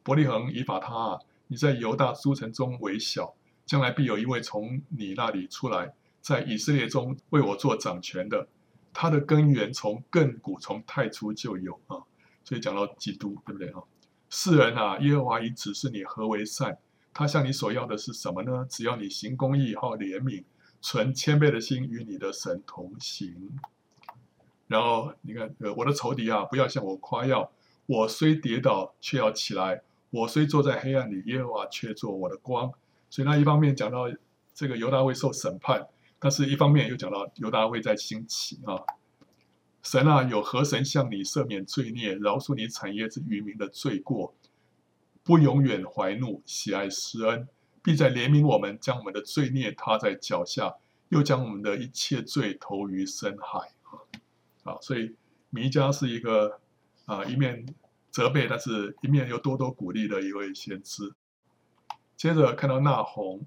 [0.05, 3.35] 伯利恒以法他啊，你在犹大诸城中为小，
[3.67, 5.93] 将来必有一位从你那里出来，
[6.29, 8.47] 在以色列中为我做掌权的。
[8.93, 12.05] 他的根源从亘古从太初就有啊，
[12.45, 13.81] 所以讲到基督，对不对啊？
[14.29, 16.77] 世人啊，耶和华已指示你何为善，
[17.15, 18.67] 他向你所要的是什么呢？
[18.69, 20.45] 只要你行公义，好怜悯，
[20.83, 23.59] 存谦卑的心，与你的神同行。
[24.67, 27.51] 然后你看，呃，我的仇敌啊，不要向我夸耀，
[27.87, 29.81] 我虽跌倒，却要起来。
[30.11, 32.71] 我虽坐在黑暗里，耶和华却做我的光。
[33.09, 34.11] 所以，他一方面讲到
[34.53, 35.87] 这个犹大会受审判，
[36.19, 38.83] 但是一方面又讲到犹大会在兴起啊。
[39.83, 44.35] 神啊，有何神向你赦免罪孽，饶恕你产业之余民的罪过，
[45.23, 47.49] 不永远怀怒，喜爱施恩，
[47.83, 50.75] 必在怜悯我们，将我们的罪孽踏在脚下，
[51.09, 54.73] 又将我们的一切罪投于深海啊。
[54.73, 55.15] 啊，所以
[55.51, 56.61] 弥迦是一个
[57.07, 57.67] 啊一面。
[58.11, 61.13] 责备，但是一面又多多鼓励的一位先知。
[62.17, 63.47] 接着看到那鸿，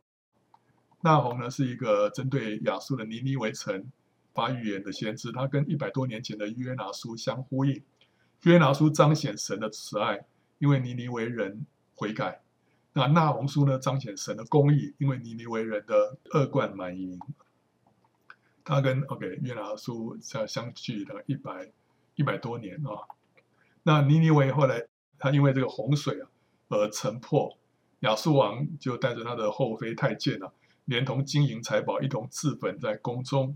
[1.02, 3.92] 那鸿呢是一个针对亚述的尼尼微城
[4.34, 7.84] 发预言的先知，他跟一百多年前的约拿书相呼应。
[8.44, 10.26] 约拿书彰显神的慈爱，
[10.58, 12.42] 因为尼尼微人悔改；
[12.94, 17.20] 那那鸿书呢彰显神的公义，因为尼尼微人的恶贯满盈。
[18.64, 21.72] 他跟 OK 约拿书相相距了一百
[22.16, 23.06] 一百多年啊。
[23.84, 24.86] 那尼尼微后来，
[25.18, 26.30] 他因为这个洪水啊
[26.70, 27.58] 而城破，
[28.02, 30.52] 亚述王就带着他的后妃太监啊，
[30.92, 33.56] 连同金银财宝一同自焚在宫中。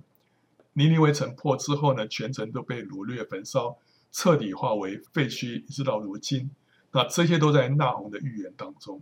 [0.72, 3.78] 尼尼微城破之后呢，全城都被掳掠焚烧，
[4.10, 6.50] 彻底化为废墟，一直到如今。
[6.94, 9.02] 那这些都在纳洪的预言当中。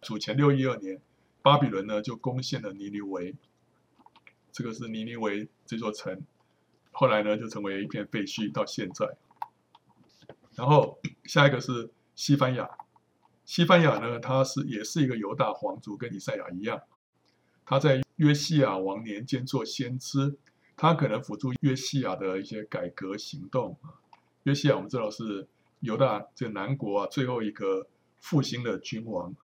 [0.00, 1.02] 主前六一二年，
[1.42, 3.36] 巴比伦呢就攻陷了尼尼微，
[4.50, 6.22] 这个是尼尼微这座城，
[6.92, 9.06] 后来呢就成为一片废墟，到现在。
[10.54, 12.66] 然后下一个是西班牙，
[13.44, 16.80] 西班牙呢，它是也是一个犹大皇族，跟以赛亚一样，
[17.70, 20.38] 他在约西亚王年间做先知，
[20.74, 23.92] 他可能辅助约西亚的一些改革行动啊。
[24.44, 25.46] 约西亚我们知道是
[25.80, 27.86] 犹大这南国啊最后一个
[28.20, 29.36] 复兴的君王，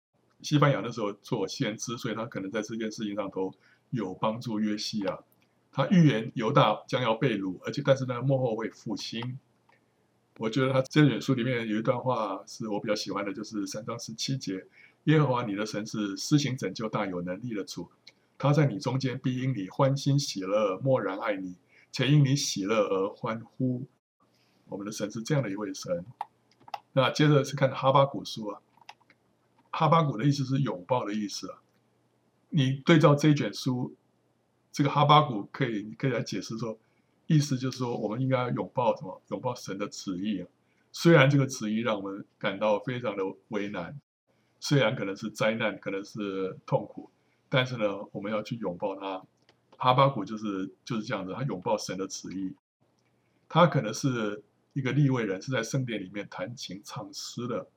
[0.40, 3.52] 西班牙那时候做先知，所以他可能在这件事情上头
[3.90, 5.18] 有帮助约西亚。
[5.72, 9.40] 他预言犹大将要被掳，而且但是呢幕后会复兴。
[10.38, 14.64] 我觉得他这卷书里面有一段话是我比较喜欢的，就是三章十七节：
[15.04, 17.90] 耶和华你的神是施行拯救大有能力的主，
[18.42, 21.54] 他在你中间必因你欢欣喜乐，默然爱你，
[21.92, 23.86] 且因你喜乐而欢呼。
[24.66, 26.04] 我们的神是这样的一位神。
[26.92, 28.60] 那接着是看哈巴谷书啊，
[29.70, 31.62] 哈巴谷的意思是拥抱的意思啊。
[32.48, 33.94] 你对照这一卷书，
[34.72, 36.76] 这个哈巴谷可以可以来解释说。
[37.28, 39.22] 意思就是说，我们应该要拥抱什么？
[39.28, 40.48] 拥抱神的旨意啊！
[40.90, 44.00] 虽然这个旨意让我们感到非常的为难，
[44.58, 47.08] 虽然可能是灾难，可能是痛苦，
[47.52, 49.22] 但是呢，我们要去拥抱他。
[49.76, 52.56] 哈巴谷就是就是这样子，他拥抱神的旨意。
[53.46, 57.68] 他可能是一个立位人，是在圣殿里面弹琴唱诗的。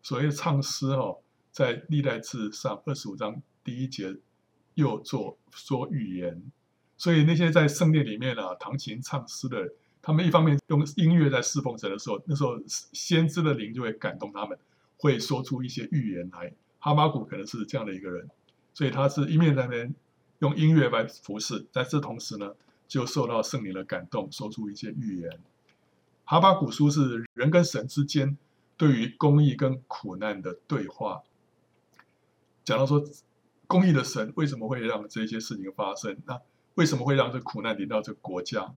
[0.00, 1.18] 所谓唱诗哦，
[1.52, 4.16] 在历代志上二十五章第一节
[4.72, 6.50] 又做说预言。
[6.96, 14.58] 所以那些在圣殿里面啊，弹琴唱诗的人，他们一方面用音乐在侍奉神的时候，那时候先知的灵就会感动他们，
[14.96, 16.54] 会说出一些预言来。
[16.78, 18.26] 哈巴谷可能是这样的一个人，
[18.78, 19.92] 所以他是一面在那边
[20.38, 22.54] 用音乐来服侍，在这同时呢，
[22.86, 25.40] 就受到圣灵的感动，说出一些预言。
[26.24, 28.38] 哈巴谷书是人跟神之间
[28.76, 31.24] 对于公义跟苦难的对话，
[32.62, 33.02] 讲到说
[33.66, 36.16] 公义的神为什么会让这些事情发生？
[36.24, 36.40] 那
[36.76, 38.76] 为什么会让这苦难临到这个国家？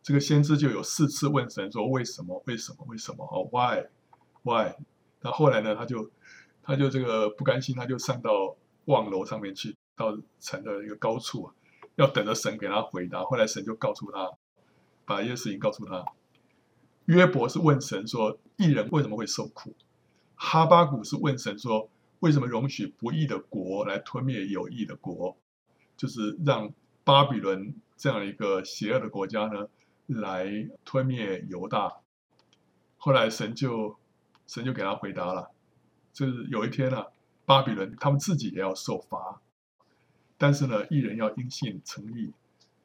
[0.00, 2.40] 这个先知就有四次问神说：“为什么？
[2.46, 2.86] 为什么？
[2.86, 3.24] 为什么？
[3.24, 4.76] 哦，Why？Why？”
[5.22, 5.74] 那后来呢？
[5.74, 6.08] 他就
[6.62, 8.56] 他就这个不甘心，他就上到
[8.88, 11.54] 望楼上面去，到城的一个高处啊，
[11.94, 13.22] 要等着神给他回答。
[13.22, 14.32] 后来神就告诉他，
[15.04, 16.04] 把一些事情告诉他。
[17.04, 19.74] 约伯是问神说：“义人为什么会受苦？”
[20.36, 21.88] 哈巴谷是问神说
[22.20, 25.36] ：“为什么容许不义的国来吞灭有义的国？”
[25.96, 26.72] 就是让
[27.04, 29.68] 巴比伦这样一个邪恶的国家呢，
[30.06, 30.46] 来
[30.84, 32.00] 吞灭犹大。
[32.96, 33.96] 后来神就
[34.46, 35.50] 神就给他回答了，
[36.12, 37.06] 就是有一天啊，
[37.48, 39.40] 巴比伦他们自己也要受罚，
[40.36, 42.30] 但是呢，异人要因信称义。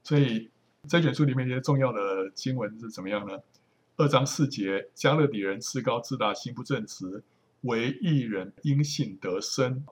[0.03, 0.49] 所以
[0.87, 3.37] 这卷书里面一些重要的经文是怎么样呢？
[3.97, 7.25] 二章四节，加勒底人自高自大，心不正直，
[7.63, 9.85] 为异人因信得生。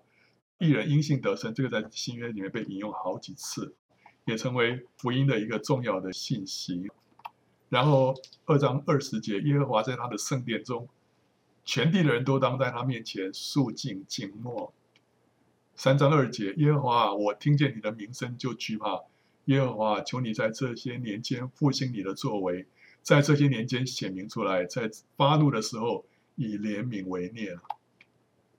[0.58, 3.76] 异人因信得生，这个在新约里面被引用好几次，
[4.24, 6.90] 也成为福音的一个重要的信息。
[7.68, 10.88] 然后二章二十节，耶和华在他的圣殿中，
[11.64, 14.74] 全地的人都当在他面前肃静静默。
[15.76, 19.02] 三章二节，耶和华，我听见你的名声就惧怕。
[19.46, 22.66] 耶和华，求你在这些年间复兴你的作为，
[23.02, 27.60] 在这些年间显明出来，在发怒的时候以怜悯为念。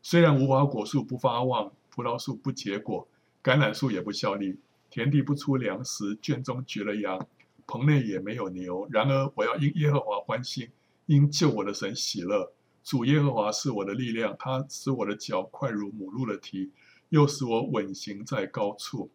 [0.03, 1.73] 虽然无花果树不发旺。
[1.95, 3.07] 葡萄树不结果，
[3.45, 7.29] 橄榄树也不效力，田地不出粮食，圈中绝了羊，
[7.67, 8.89] 棚内也没有牛。
[8.91, 10.71] 然而我要因耶和华欢心，
[11.05, 12.51] 因救我的神喜乐。
[12.83, 16.71] 主耶和华是我的力量，他使我的脚快如母鹿的蹄，
[17.09, 19.11] 又使我稳行在高处。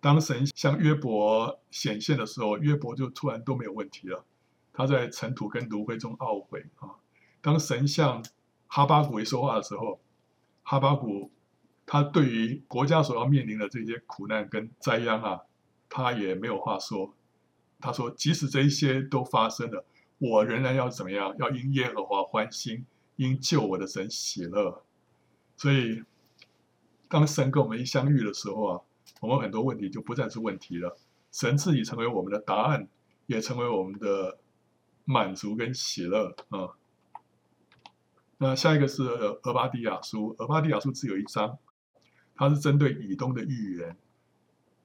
[0.00, 4.24] 当神向约伯显现的时候，约伯就突然都没有问题了。
[4.72, 6.90] 他在尘土跟炉灰中懊悔啊。
[7.40, 8.24] 当神向
[8.66, 10.00] 哈巴谷一说话的时候，
[10.62, 11.30] 哈巴谷。
[11.88, 15.42] 他对于国家所要面临的这些苦难跟灾殃啊，
[15.88, 17.14] 他也没有话说。
[17.78, 19.84] 他说：“即使这一些都发生了，
[20.18, 21.32] 我仍然要怎么样？
[21.38, 22.84] 要因耶和华欢心，
[23.16, 24.84] 因救我的神喜乐。”
[25.56, 26.04] 所以，
[27.08, 28.80] 当神跟我们一相遇的时候啊，
[29.20, 30.96] 我们很多问题就不再是问题了。
[31.32, 32.88] 神自己成为我们的答案，
[33.26, 34.38] 也成为我们的
[35.04, 36.76] 满足跟喜乐啊。
[38.38, 41.58] 那下一个是俄巴底亚书，俄巴底亚书只有一章。
[42.38, 43.96] 它是针对以东的预言，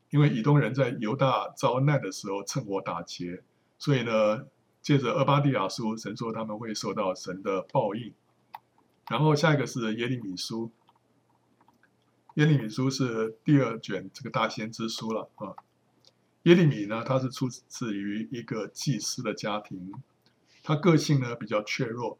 [0.09, 3.43] 因为以东人在犹大遭难的时候趁火打劫，
[3.77, 4.45] 所以呢，
[4.81, 8.13] 借着俄巴底亚书，神说他们会受到神的报应。
[9.11, 10.71] 然后下一个是耶利米书，
[12.35, 15.53] 耶利米书是第二卷这个大先知书了啊。
[16.43, 19.91] 耶利米呢，他是出自于一个祭司的家庭，
[20.63, 22.17] 他个性呢比较怯弱，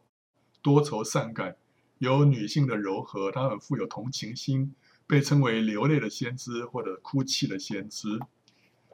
[0.60, 1.56] 多愁善感，
[1.96, 4.74] 有女性的柔和，他很富有同情心。
[5.04, 8.18] 被称为流泪的先知或者哭泣的先知，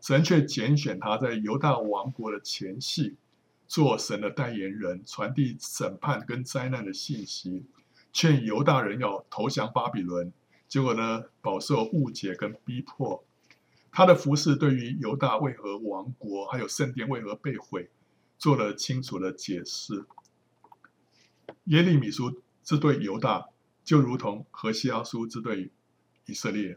[0.00, 3.16] 神却拣选他在犹大王国的前夕
[3.68, 7.66] 做神的代言人，传递审判跟灾难的信息，
[8.12, 10.32] 劝犹大人要投降巴比伦。
[10.66, 13.24] 结果呢，饱受误解跟逼迫。
[13.90, 17.90] 他的服饰对于犹大为何亡国，还有圣殿为何被毁，
[18.38, 20.04] 做了清楚的解释。
[21.64, 23.48] 耶利米书之对犹大，
[23.82, 25.70] 就如同何西阿书之对。
[26.26, 26.76] 以色列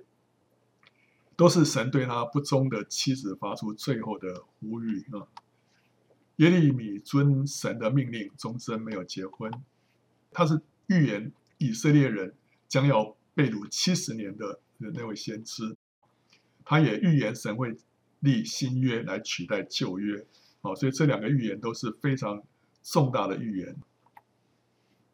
[1.35, 5.27] 都是神对他不忠的妻子发出最后的呼吁啊！
[6.37, 9.51] 耶利米遵神的命令，终身没有结婚。
[10.31, 10.61] 他是
[10.91, 12.35] 预言以色列人
[12.67, 15.77] 将要被掳七十年的那位先知，
[16.65, 17.77] 他也预言神会
[18.19, 20.25] 立新约来取代旧约
[20.61, 20.75] 啊！
[20.75, 22.43] 所以这两个预言都是非常
[22.83, 23.77] 重大的预言。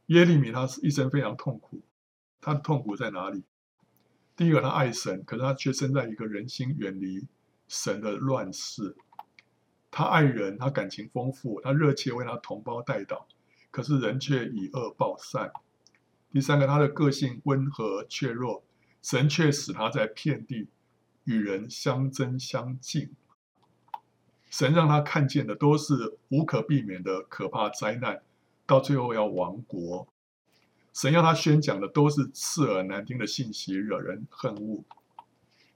[0.07, 1.81] 耶利米他是一生非常痛苦，
[2.41, 3.43] 他的痛苦在哪里？
[4.35, 7.27] 第一个，他爱神，可是他却生在一个人心远离
[7.67, 8.95] 神的乱世。
[9.91, 13.25] 他爱人，他感情丰富，他热切为他同胞代祷，
[13.69, 15.51] 可是人却以恶报善。
[16.31, 18.63] 第三个，他的个性温和怯弱，
[19.01, 20.67] 神却使他在遍地
[21.23, 23.11] 与人相争相竞。
[24.49, 28.21] 神让他看见的都是无可避免的可怕灾难，
[28.65, 30.07] 到最后要亡国。
[30.93, 34.83] 神要他宣讲的都是刺耳难听的信息，惹人恨恶。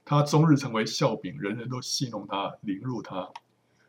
[0.04, 3.30] 他终日成为笑柄，人人都戏弄他，凌辱他。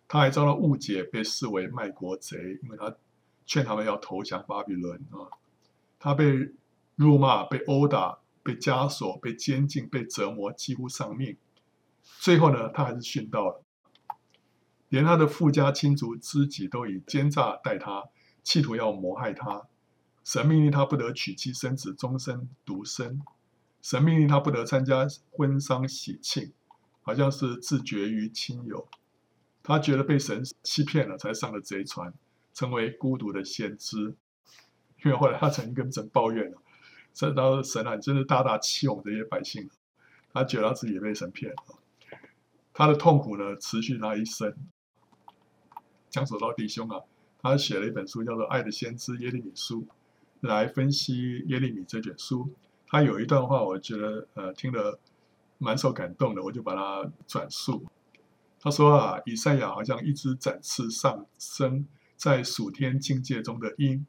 [0.07, 2.95] 他还遭到误解，被视为卖国贼，因为他
[3.45, 5.25] 劝他们要投降巴比伦啊。
[6.03, 6.51] 他被
[6.97, 11.37] 辱骂，被殴打，被枷锁，被监禁，被折磨，几乎丧命。
[12.19, 13.63] 最后呢，他还是殉道了。
[14.89, 18.03] 连他的富家亲族知己都以奸诈待他，
[18.43, 19.69] 企图要谋害他。
[20.25, 23.21] 神命令他不得娶妻生子，终身独身。
[23.81, 26.51] 神命令他不得参加婚丧喜庆，
[27.01, 28.89] 好像是自绝于亲友。
[29.63, 32.13] 他觉得被神欺骗了，才上了贼船，
[32.53, 34.17] 成为孤独的先知。
[35.03, 36.57] 因为后来他曾经跟神抱怨了，
[37.13, 39.69] 说：“到神啊，真是大大欺哄这些百姓。”
[40.33, 41.57] 他觉得他自己也被神骗了。
[42.73, 44.55] 他的痛苦呢，持续他一生。
[46.09, 47.01] 讲手刀弟兄啊，
[47.39, 49.81] 他写了一本书，叫做《爱的先知耶利米书》。
[50.41, 52.49] 来分析耶利米这卷书，
[52.87, 54.99] 他有一段话，我觉得呃听了
[55.57, 57.85] 蛮受感动的，我就把它转述。
[58.59, 61.87] 他说啊，以赛亚好像一只展翅上升
[62.17, 64.05] 在属天境界中的鹰，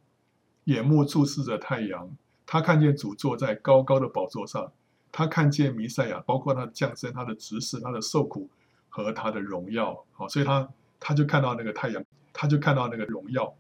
[0.65, 2.17] 眼目注视着太阳。
[2.47, 4.71] 他看见主坐在高高的宝座上，
[5.11, 8.51] 他看见弥赛亚，包括他的降生、他的执事、他的受苦
[8.91, 10.05] 和他的荣耀。
[10.13, 10.69] 好，所以他
[11.01, 12.05] 他就看到那个太阳，
[12.35, 13.57] 他就看到那个荣耀。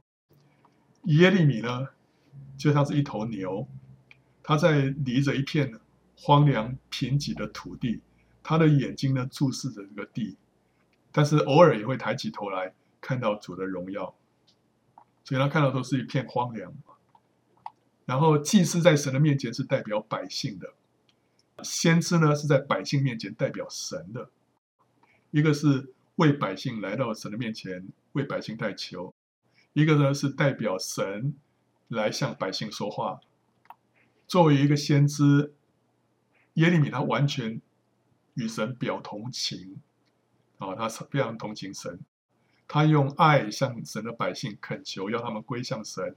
[1.04, 1.88] 耶利米呢，
[2.58, 3.66] 就像是一头牛，
[4.42, 5.72] 他在离着一片
[6.16, 8.02] 荒凉贫瘠的土地，
[8.42, 10.36] 他的眼睛呢注视着这个地，
[11.10, 14.14] 但是偶尔也会抬起头来看到主的荣耀，
[15.24, 16.72] 所以他看到都是一片荒凉。
[18.06, 20.74] 然后祭司在神的面前是代表百姓的，
[21.62, 24.30] 先知呢是在百姓面前代表神的，
[25.30, 29.14] 一个是为百姓来到神的面前为百姓代求，
[29.72, 31.34] 一个呢是代表神
[31.88, 33.20] 来向百姓说话。
[34.26, 35.54] 作为一个先知，
[36.54, 37.60] 耶利米他完全
[38.34, 39.80] 与神表同情，
[40.58, 42.00] 啊，他是非常同情神，
[42.68, 46.14] 他用爱向神的百姓恳求，要他们归向神。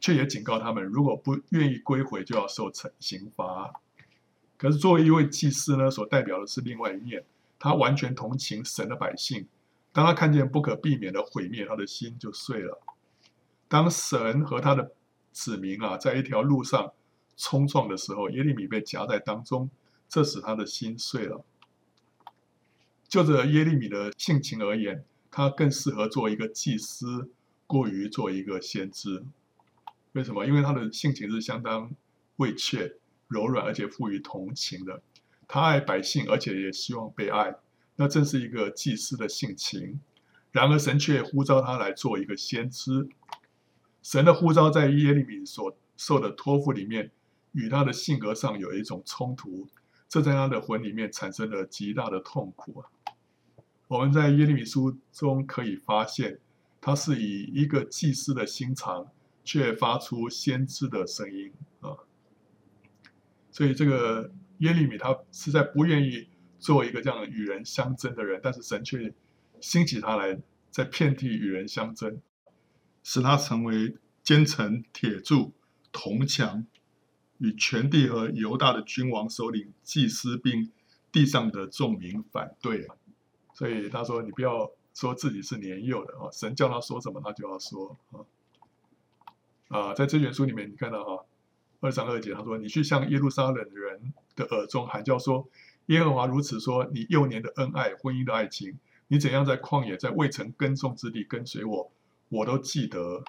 [0.00, 3.72] 却也警告他们，如果不愿意归回，就要受惩刑罚。
[4.56, 7.24] 可是作为一位祭司呢，所代表的是另外一面，
[7.58, 9.46] 他完全同情神的百姓。
[9.92, 12.80] 当他看见不可避免的毁灭，他的心就碎了。
[13.68, 14.92] 当神和他的
[15.32, 16.92] 子民啊，在一条路上
[17.36, 19.70] 冲撞的时候，耶利米被夹在当中，
[20.08, 21.44] 这使他的心碎了。
[23.08, 27.30] 就着耶利米的性情而言，他更适合做一个祭司，
[27.66, 29.24] 过于做一个先知。
[30.12, 30.46] 为什么？
[30.46, 31.90] 因为他的性情是相当
[32.36, 32.96] 畏怯、
[33.28, 35.02] 柔软，而且富于同情的。
[35.46, 37.54] 他爱百姓，而且也希望被爱。
[37.96, 40.00] 那正是一个祭司的性情。
[40.52, 43.08] 然而，神却呼召他来做一个先知。
[44.02, 47.10] 神的呼召在耶利米所受的托付里面，
[47.52, 49.68] 与他的性格上有一种冲突。
[50.08, 52.88] 这在他的魂里面产生了极大的痛苦啊。
[53.88, 56.38] 我们在耶利米书中可以发现，
[56.80, 59.08] 他是以一个祭司的心肠。
[59.48, 61.96] 却发出先知的声音啊，
[63.50, 66.28] 所以这个耶利米他实在不愿意
[66.58, 69.14] 做一个这样与人相争的人，但是神却
[69.58, 70.38] 兴起他来，
[70.70, 72.20] 在遍地与人相争，
[73.02, 75.54] 使他成为坚城铁柱、
[75.92, 76.66] 铜墙，
[77.38, 80.70] 与全地和犹大的君王、首领、祭司并
[81.10, 82.86] 地上的众民反对。
[83.54, 88.20] 所以他说：“你不要说自己是年幼的啊，神叫他说什么，他就要说啊。”
[89.68, 91.24] 啊，在这卷书里面，你看到哈，
[91.80, 95.46] 二三二节，他说：“你去向耶路撒冷人的耳中喊叫说，
[95.86, 101.92] 耶和华如此说：你幼年的恩爱，婚姻的爱情，你怎样在旷野，在未曾耕种之地跟随我，
[102.30, 103.24] 我都记得。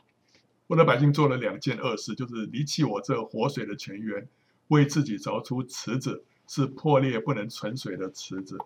[0.68, 4.28] 我的百姓做了两件恶事，就是离弃我这活水的泉源，
[4.70, 8.58] 为自己凿出池子，是破裂不能存水的池子。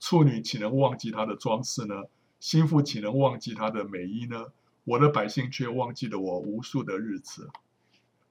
[0.00, 1.94] 处女岂能忘记她的装饰呢？
[2.40, 4.46] 心腹岂能忘记她的美衣呢？”
[4.88, 7.50] 我的百姓却忘记了我无数的日子，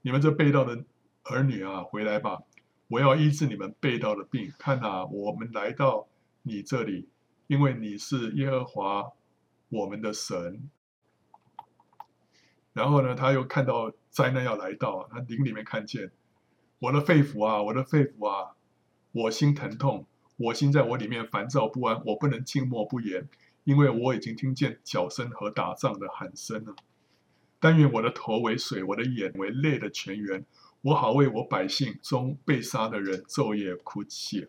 [0.01, 0.83] 你们这背道的
[1.21, 2.41] 儿女啊，回来吧！
[2.87, 4.51] 我要医治你们背道的病。
[4.57, 6.07] 看啊，我们来到
[6.41, 7.09] 你这里，
[7.45, 9.11] 因为你是耶和华
[9.69, 10.67] 我们的神。
[12.73, 16.11] 然后呢，他又看到灾难要来到，他灵里面看见
[16.79, 18.55] 我的肺腑啊，我的肺腑啊，
[19.11, 23.29] 我心疼痛，我心在我里面烦躁不安，我不能静默不言。
[23.67, 26.73] 因为我已经听见角声和打仗的喊声了。
[27.59, 30.45] 但愿我的头为水，我的眼为泪的泉源，
[30.83, 34.47] 我好为我百姓中被杀的人昼夜哭泣。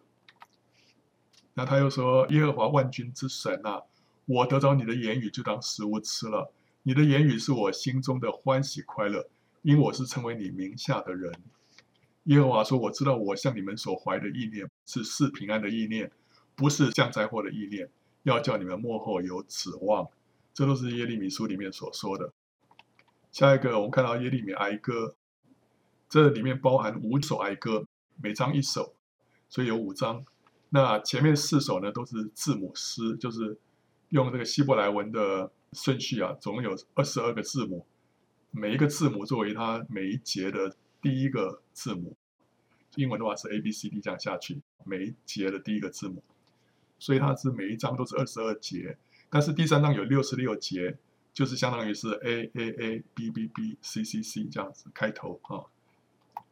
[1.54, 3.82] 那他又说：“耶和华万军之神啊，
[4.24, 6.52] 我得着你的言语就当食物吃了。
[6.84, 9.28] 你的言语是我心中的欢喜快乐，
[9.62, 11.32] 因我是称为你名下的人。”
[12.24, 16.08] 耶和华说：“我知道我向你们所怀的意念是赐平安的意念，
[16.54, 17.90] 不是降灾祸的意念。”
[18.28, 20.08] 要叫你们幕后有指望，
[20.54, 22.32] 这都是耶利米书里面所说的。
[23.32, 25.14] 下一个，我们看到耶利米哀歌，
[26.08, 27.86] 这里面包含五首哀歌，
[28.22, 28.94] 每章一首，
[29.48, 30.24] 所以有五章。
[30.70, 33.58] 那前面四首呢，都是字母诗，就是
[34.10, 37.86] 用这个希伯来文的顺序啊，总共有二十二个字母，
[38.50, 42.16] 每一个字母作为它每一节的第一个字母。
[42.96, 46.22] 英文的话是 A B C D 这样下去，每一节的第一个字母。
[46.98, 48.96] 所以它是每一章都是二十二节，
[49.30, 50.96] 但是第三章有六十六节，
[51.32, 55.62] 就是相当于是 A A A B B B C C C 这样子开头啊。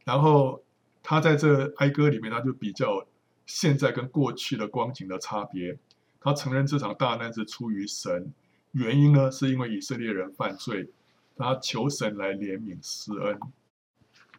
[0.04, 0.62] 然后
[1.02, 3.06] 他在这哀歌里面，他就比较
[3.44, 5.78] 现在跟过去的光景的差别。
[6.20, 8.32] 他承认这场大难是出于神，
[8.72, 10.88] 原因呢是因为以色列人犯罪，
[11.36, 13.38] 他求神来怜悯施恩。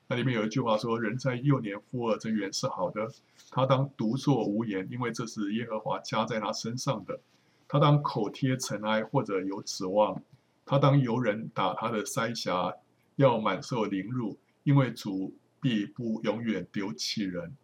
[0.09, 3.09] 那里面有一句话说：“人在幼年负轭，这原是好的。
[3.49, 7.19] 他当独坐无言，因为这是耶和华加在他身上的。
[7.67, 10.23] 他当口贴尘埃，或者有指望。
[10.65, 12.73] 他当由人打他的腮颊，
[13.17, 17.57] 要满受凌辱，因为主必不永远丢弃人。”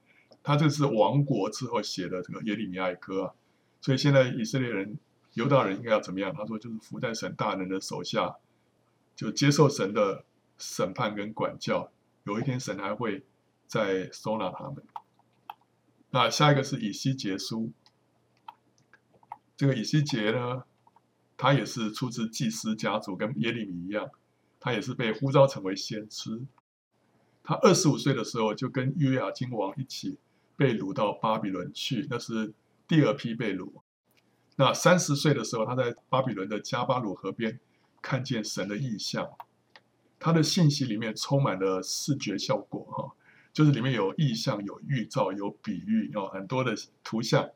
[0.43, 3.33] 他这是亡国之后写的这个耶利米哀歌啊。
[3.79, 4.97] 所以现在以色列人、
[5.35, 6.33] 犹大人应该要怎么样？
[6.33, 8.35] 他说：“就是伏在神大能的手下，
[9.15, 10.25] 就接受神的
[10.57, 11.89] 审判跟管教。”
[12.23, 13.25] 有一天，神还会
[13.67, 14.83] 再收纳他们。
[16.11, 17.71] 那下一个是以西结书。
[19.57, 20.63] 这个以西结呢，
[21.35, 24.09] 他也是出自祭司家族，跟耶利米一样，
[24.59, 26.45] 他也是被呼召成为先知。
[27.43, 30.17] 他二十五岁的时候，就跟约雅斤王一起
[30.55, 32.53] 被掳到巴比伦去，那是
[32.87, 33.81] 第二批被掳。
[34.55, 37.59] 那三十岁的时候，他在巴比伦的加巴鲁河边
[38.01, 39.29] 看见神的异象。
[40.23, 43.11] 他的信息里面充满了视觉效果，哈，
[43.51, 47.49] 就是里面有意象、有预兆、有比喻，有很多的图像。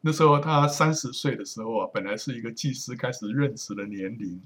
[0.00, 4.40] 那时候他三十岁的时候啊，本来是一个祭司开始任职的年龄，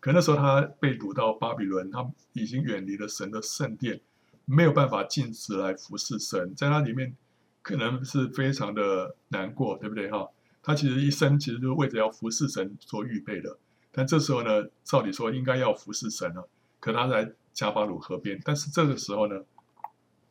[0.00, 4.00] 可那时候他被掳到巴比伦，他已经远离了神的圣殿，
[4.44, 7.14] 没有办法进职来服侍神，在那里面
[7.62, 10.28] 可能是非常的难过，对不对哈？
[10.64, 13.56] 他其实一生其实就是为着要服侍神所预备的。
[13.96, 16.46] 但这时候呢，照理说应该要服侍神了，
[16.80, 18.38] 可他在加巴鲁河边。
[18.44, 19.42] 但是这个时候呢，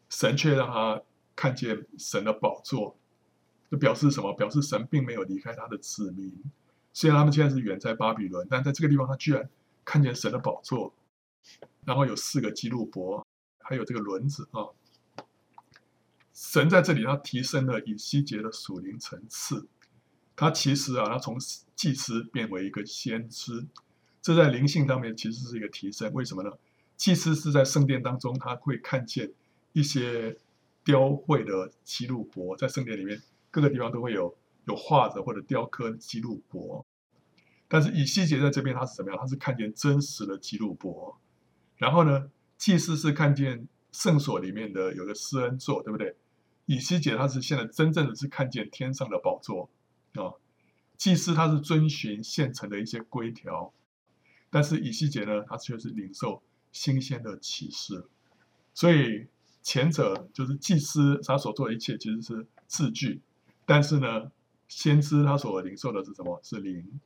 [0.07, 1.01] 神却让他
[1.35, 2.95] 看见神的宝座，
[3.71, 4.31] 就表示什么？
[4.33, 6.31] 表示神并没有离开他的子民。
[6.93, 9.49] 虽然他们现在是远在巴比伦，但在这个地方他居然
[9.83, 10.93] 看见神的宝座，
[11.85, 13.25] 然后有四个基路伯，
[13.57, 14.69] 还有这个轮子啊。
[16.35, 19.67] 神在这里他提升了以西结的属灵层次。
[20.35, 21.37] 他其实啊，他从
[21.75, 23.65] 祭司变为一个先知，
[24.21, 26.11] 这在灵性上面其实是一个提升。
[26.13, 26.51] 为什么呢？
[26.97, 29.31] 祭司是在圣殿当中，他会看见
[29.73, 30.37] 一些
[30.83, 33.21] 雕绘的基路伯，在圣殿里面
[33.51, 36.85] 各个地方都会有有画着或者雕刻基路伯。
[37.67, 39.19] 但是以西结在这边他是怎么样？
[39.19, 41.19] 他是看见真实的基路伯。
[41.77, 46.15] 然后呢，祭司是看见圣所里面的有个施恩座，对不对？
[46.65, 49.69] 以西结他是现在真正的是看见天上的宝座。
[50.19, 50.39] 哦，
[50.97, 53.73] 祭司他是遵循现成的一些规条，
[54.49, 56.41] 但是以西结呢，他却是领受
[56.71, 58.05] 新鲜的启示。
[58.73, 59.27] 所以
[59.61, 63.21] 前者就是祭司他所做的一切其实是字句，
[63.65, 64.31] 但是呢，
[64.67, 66.39] 先知他所领受的是什么？
[66.43, 66.99] 是灵。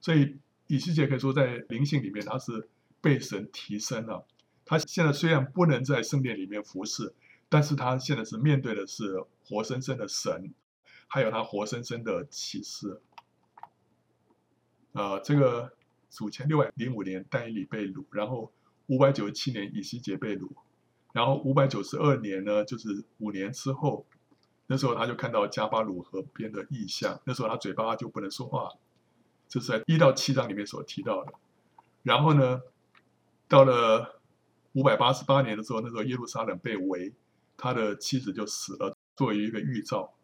[0.00, 0.36] 所以
[0.66, 2.68] 以西结可以说在灵性里面他是
[3.00, 4.26] 被神提升了。
[4.64, 7.12] 他现在虽然不能在圣殿里面服侍，
[7.48, 10.52] 但是他现在是面对的是活生生的神。
[11.14, 13.02] 还有他活生生的启示，
[14.94, 15.74] 啊、这个
[16.08, 18.50] 主前六百零五年但以理被掳，然后
[18.86, 20.48] 五百九十七年以西结被掳，
[21.12, 24.06] 然后五百九十二年呢，就是五年之后，
[24.68, 28.70] 那时候他就看到加巴鲁河边的异象，那时候他嘴巴就不能说话，
[29.48, 31.34] 这是在一到七章里面所提到的。
[32.02, 32.62] 然后呢，
[33.48, 34.18] 到了
[34.72, 37.12] 五百八十八年的时候，那时候耶路撒冷被围，
[37.58, 40.14] 他的妻子就死了，作为一个预兆。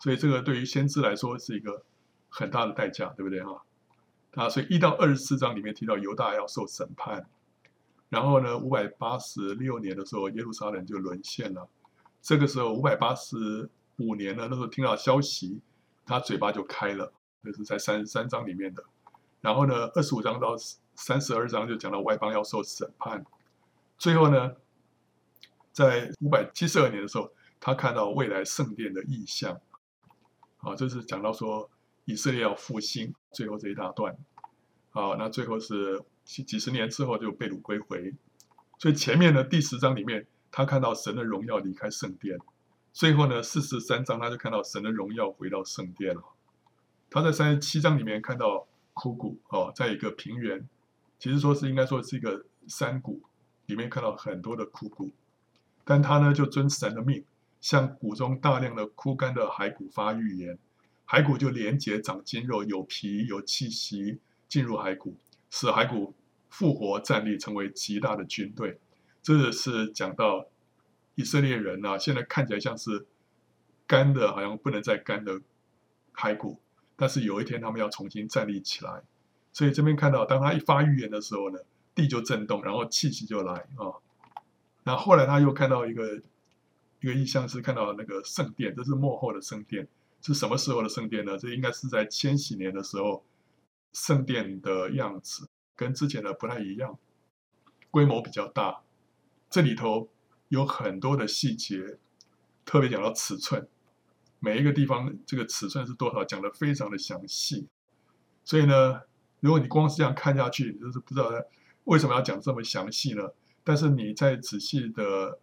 [0.00, 1.84] 所以这个对于先知来说是一个
[2.28, 3.62] 很大的代价，对不对哈？
[4.32, 7.28] 啊，所以一到二十四章里面提到犹大要受审判，
[8.08, 11.68] 然后呢，五百八十六年的时候耶路撒冷就沦陷了。
[12.22, 15.60] 这个时候五百八十五年呢，那时候听到消息，
[16.06, 17.12] 他嘴巴就开了，
[17.44, 18.82] 这是在三十三章里面的。
[19.40, 20.54] 然后呢，二十五章到
[20.94, 23.24] 三十二章就讲到外邦要受审判。
[23.98, 24.52] 最后呢，
[25.72, 29.60] 在五百七十二年的时候，他看到未来圣殿的异象。
[30.62, 31.70] 好，这是讲到说
[32.04, 34.14] 以色列要复兴，最后这一大段。
[34.90, 38.14] 好，那最后是几几十年之后就被掳归回。
[38.78, 42.38] 所以前面的第十章里面，他看到神的荣耀离开圣殿。
[42.92, 46.22] 最后呢，四十三章他就看到神的荣耀回到圣殿了。
[47.08, 50.68] 他在三十七章里面看到枯骨，哦，在一个平原，
[51.18, 53.22] 其实说是应该说是一个山谷
[53.66, 55.10] 里面看到很多的枯骨，
[55.84, 57.24] 但他呢就遵神的命。
[57.60, 60.58] 向骨中大量的枯干的骸骨发预言，
[61.06, 65.16] 骸骨就连结长筋肉，有皮有气息进入骸骨，
[65.50, 66.14] 使骸骨
[66.48, 68.78] 复活站立，成为极大的军队。
[69.22, 70.46] 这是讲到
[71.14, 73.06] 以色列人啊，现在看起来像是
[73.86, 75.40] 干的，好像不能再干的
[76.14, 76.58] 骸骨，
[76.96, 79.02] 但是有一天他们要重新站立起来。
[79.52, 81.58] 所以这边看到，当他一发预言的时候呢，
[81.94, 83.92] 地就震动，然后气息就来啊。
[84.84, 86.22] 那后来他又看到一个。
[87.00, 89.88] 一个意象是看到那个圣殿，这是幕后的圣殿，
[90.22, 91.36] 是什么时候的圣殿呢？
[91.38, 93.24] 这应该是在千禧年的时候，
[93.92, 96.98] 圣殿的样子跟之前的不太一样，
[97.90, 98.82] 规模比较大，
[99.48, 100.10] 这里头
[100.48, 101.98] 有很多的细节，
[102.64, 103.66] 特别讲到尺寸，
[104.38, 107.66] 每一个地方这个尺寸是多少，讲得非常的详细。
[108.44, 109.00] 所以呢，
[109.40, 111.30] 如果你光是这样看下去，就是不知道
[111.84, 113.22] 为什么要讲这么详细呢？
[113.64, 115.38] 但是你再仔细的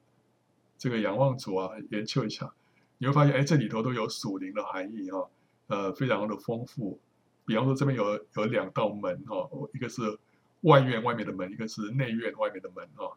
[0.78, 2.54] 这个仰望主啊，研究一下，
[2.98, 5.30] 你会发现，哎，这里头都有属灵的含义哈、
[5.68, 7.00] 呃，非常的丰富。
[7.46, 10.18] 比方说，这边有有两道门、哦，一个是
[10.62, 12.86] 外院外面的门，一个是内院外面的门。
[12.96, 13.16] 哦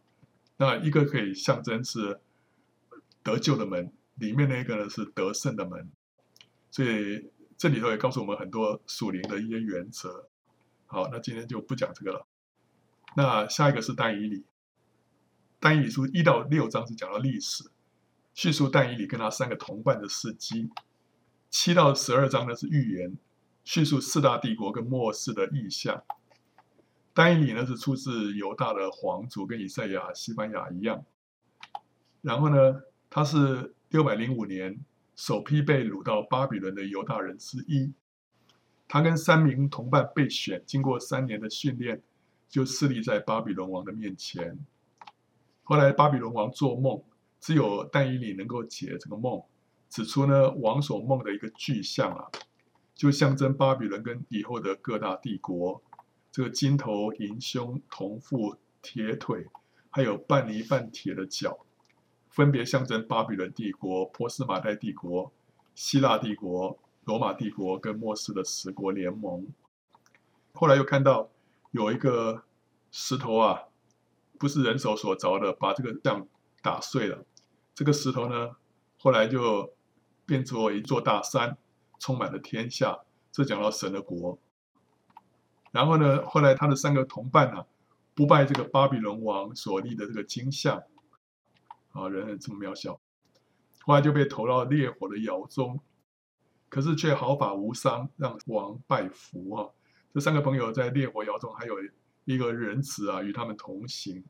[0.63, 2.21] 那一个可以象征是
[3.23, 5.91] 得救的门，里面那个呢是得胜的门，
[6.71, 10.29] 所以这里头也告诉我们很多属灵的一些原则。
[10.85, 12.27] 好，那今天就不讲这个了。
[13.17, 14.45] 那下一个是但以理，
[15.61, 17.71] 但以理书一到六章是讲到历史，
[18.33, 20.71] 叙述但以理跟他三个同伴的事迹；
[21.51, 23.17] 七到十二章呢是预言，
[23.63, 26.03] 叙述四大帝国跟末世的异象。
[27.13, 31.05] 但以理呢是出自犹大的皇族，跟以赛亚、西班牙一样。
[32.23, 32.81] 然后呢，
[33.11, 34.83] 他是六百零五年
[35.15, 37.93] 首批被掳到巴比伦的犹大人之一。
[38.89, 42.01] 他跟三名同伴被选，经过三年的训练，
[42.49, 44.59] 就侍立在巴比伦王的面前。
[45.71, 47.01] 后来巴比伦王做梦，
[47.39, 49.41] 只有但以理能够解这个梦，
[49.89, 52.27] 指出呢王所梦的一个具象啊，
[52.93, 55.81] 就象征巴比伦跟以后的各大帝国。
[56.33, 59.47] 这个金头银胸铜腹铁腿，
[59.91, 61.61] 还有半泥半铁的脚，
[62.29, 65.31] 分别象征巴比伦帝国、波斯马代帝国、
[65.77, 69.47] 希腊帝国、罗马帝国跟末世的十国联盟。
[70.53, 71.31] 后来又看到
[71.71, 72.43] 有一个
[72.91, 73.63] 石头啊，
[74.41, 76.27] 不是人手所凿的，把这个像
[76.63, 77.27] 打碎了。
[77.75, 78.57] 这个石头呢，
[78.99, 79.75] 后来就
[80.25, 81.59] 变作一座大山，
[81.99, 83.01] 充满了天下。
[83.31, 84.39] 这讲到神的国。
[85.73, 87.67] 然后呢，后来他的三个同伴呢、啊，
[88.15, 90.83] 不拜这个巴比伦王所立的这个金像，
[91.93, 92.99] 啊，人很这么渺小，
[93.83, 95.81] 后来就被投到烈火的窑中，
[96.71, 99.69] 可是却毫发无伤，让王拜服啊。
[100.15, 101.77] 这三个朋友在烈火窑中，还有
[102.25, 104.25] 一个仁慈啊，与他们同行，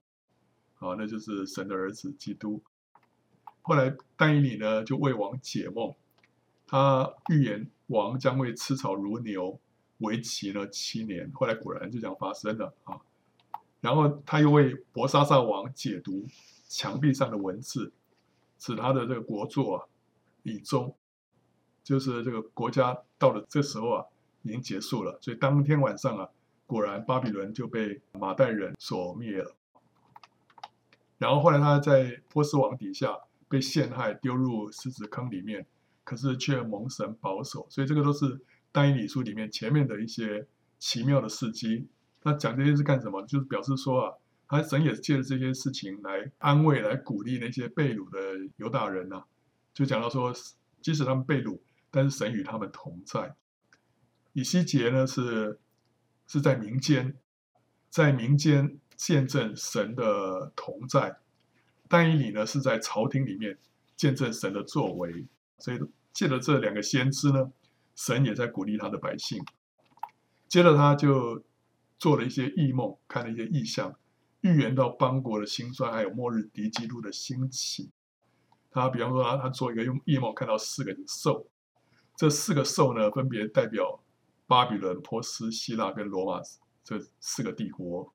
[0.79, 2.63] 啊，那就是神的儿子基督。
[3.63, 5.95] 后来丹以里呢，就为王解梦，
[6.67, 9.61] 他预言王将会吃草如牛。
[9.99, 12.97] 为期了七年，后来果然就这样发生了啊。
[13.83, 16.25] 然后他又为博沙撒王解读
[16.67, 17.93] 墙壁上的文字，
[18.59, 19.87] 使他的这个国祚啊
[20.43, 20.97] 以终，
[21.85, 24.07] 就是这个国家到了这时候啊
[24.41, 25.19] 已经结束了。
[25.21, 26.31] 所以当天晚上啊，
[26.71, 29.57] 果然巴比伦就被马代人所灭了。
[31.19, 33.19] 然后后来他在波斯王底下
[33.49, 35.67] 被陷害，丢入狮子坑里面，
[36.05, 37.67] 可是却蒙神保守。
[37.69, 38.41] 所以这个都是。
[38.73, 40.47] 但以理书里面前面的一些
[40.79, 41.89] 奇妙的事迹，
[42.23, 43.21] 那讲这些是干什么？
[43.27, 44.15] 就是表示说啊，
[44.47, 49.25] 他神也借着这些事情来安慰、来鼓励那些被掳的犹大人呐、
[49.75, 50.33] 就讲到说，
[50.81, 51.59] 即使他们被掳，
[51.91, 53.35] 但是神与他们同在。
[54.35, 55.59] 以西结呢是
[56.31, 57.19] 是在民间，
[57.91, 61.19] 在民间见证神的同在；
[61.89, 63.59] 但以理呢是在朝廷里面
[63.97, 65.27] 见证神的作为。
[65.59, 65.81] 所以
[66.13, 67.51] 借着这两个先知呢。
[67.97, 69.45] 神也在鼓励他的百姓，
[70.49, 71.45] 接着他就
[71.99, 73.95] 做了一些异梦，看了一些异象，
[74.41, 77.91] 预言到邦国的兴衰，还有末日敌基督的兴起。
[78.71, 81.47] 他比方说，他他做一个用异梦，看到四个兽，
[82.17, 84.01] 这四个兽呢，分别代表
[84.51, 86.43] 巴比伦、波斯、希腊跟罗马
[86.83, 88.13] 这四个帝国。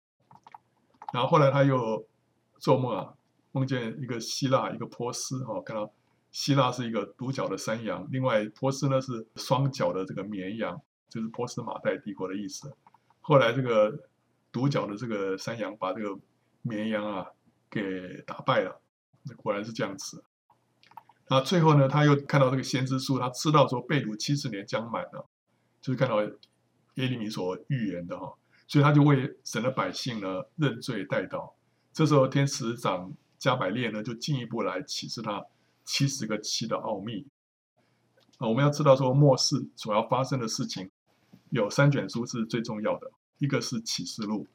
[1.14, 2.06] 然后后来他又
[2.60, 3.14] 做梦啊，
[3.54, 5.90] 梦见一个希腊，一个波斯，哈，看到。
[6.32, 12.76] 希腊是一个独角的山羊，另外波斯呢是双脚的这个绵羊，就是波斯马代帝国的意思。
[13.22, 13.98] 后来这个
[14.52, 16.20] 独角的这个山羊把这个
[16.62, 17.28] 绵羊啊
[17.70, 18.82] 给打败了，
[19.24, 20.26] 那果然是这样子。
[21.30, 25.26] 那最后呢，他又看到这个先知书，他知道说被掳七十年将满了，
[25.86, 28.34] 就是看到耶利米所预言的哈，
[28.68, 31.54] 所以他就为神的百姓呢认罪代祷。
[31.94, 35.46] 这时候天使长加百列呢就进一步来启示他。
[35.88, 37.28] 七十个七的奥秘
[38.40, 40.90] 啊，我们要知道说末世所要发生的事情，
[41.52, 44.48] 有三卷书是最重要的，一个是启示录，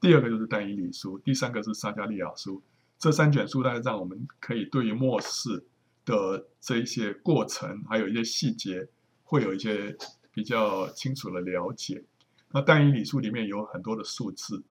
[0.00, 2.60] 第二个就是但以理书，第三个是撒迦利亚书。
[2.98, 5.64] 这三卷书，大概让我们可以对于末世
[6.04, 8.88] 的这一些过程，还有一些细节，
[9.22, 9.96] 会有一些
[10.32, 12.02] 比较清楚的了解。
[12.50, 14.62] 那但以理书里面有很多的数字，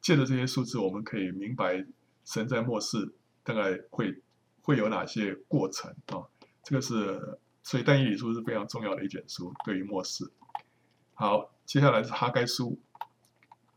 [0.00, 1.86] 借着这些数字，我们可以明白
[2.24, 3.12] 神在末世
[3.42, 4.20] 大概会。
[4.60, 6.20] 会有哪些过程啊？
[6.62, 10.30] 这个是，所以但以理书是非常重要的一卷书，对于末世。
[11.14, 12.78] 好，接下来是哈该书。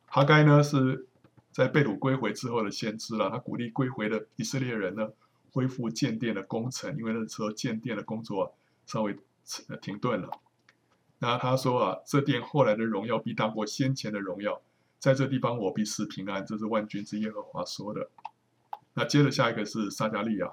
[0.07, 1.07] 哈该呢是
[1.53, 5.07] 在被掳归回之后的先知了，他鼓励归回的以色列人呢，
[5.53, 8.53] 恢复建殿的工程，因为那时候建殿的工作
[8.86, 9.18] 稍微
[9.82, 10.30] 停顿了。
[11.24, 14.59] 那他说啊，这殿后来的荣耀必大过先前的荣耀，
[14.97, 18.09] 在这地方我必是平安，这是万军之耶和华说的。
[18.95, 20.51] 那接着下一个是撒迦利亚，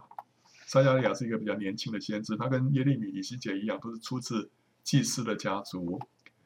[0.66, 4.50] 撒迦利亚是一个比较年轻的先知，他跟耶利米、以西结一样，都是出自
[4.82, 5.98] 祭司的家族。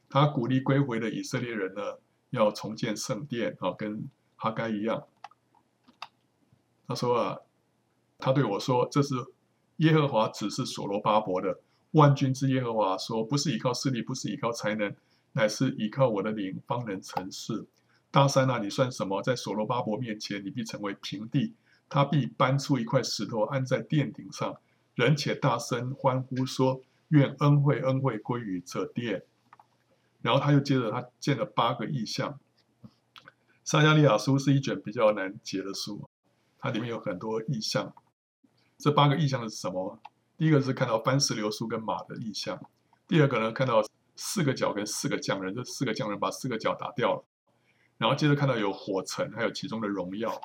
[0.09, 1.83] 他鼓励归回的以色列人呢，
[2.31, 5.05] 要重建圣殿啊，跟哈该一样。
[6.87, 7.39] 他说啊，
[8.19, 9.17] 他对我说：“这是
[9.79, 11.59] 耶和华指示所罗巴伯的。
[11.93, 14.95] 万军之耶和华说，不是依靠势力，不是依靠才能，
[15.33, 17.67] 乃是依靠我的灵，方能成事。
[18.11, 19.23] 大山啊，你算什么？
[19.23, 21.55] 在所罗巴伯面前，你必成为平地。
[21.89, 24.57] 他必搬出一块石头，安在殿顶上。
[24.95, 29.23] 人且大声欢呼说：愿恩惠恩惠归于这殿。
[30.23, 32.39] 然后他又接着，他建了八个意象。”
[33.65, 36.09] 撒迦利亚书是一卷比较难解的书，
[36.59, 37.95] 它里面有很多意象。
[38.77, 39.99] 这八个意象是什么？
[40.43, 42.61] 第一个是看到番石榴树跟马的意象，
[43.07, 43.81] 第二个呢，看到
[44.17, 47.25] 四个角跟四个匠人，这四个匠人把四个角打掉了。
[47.97, 50.41] 然后接着看到有火城，还有其中的荣耀。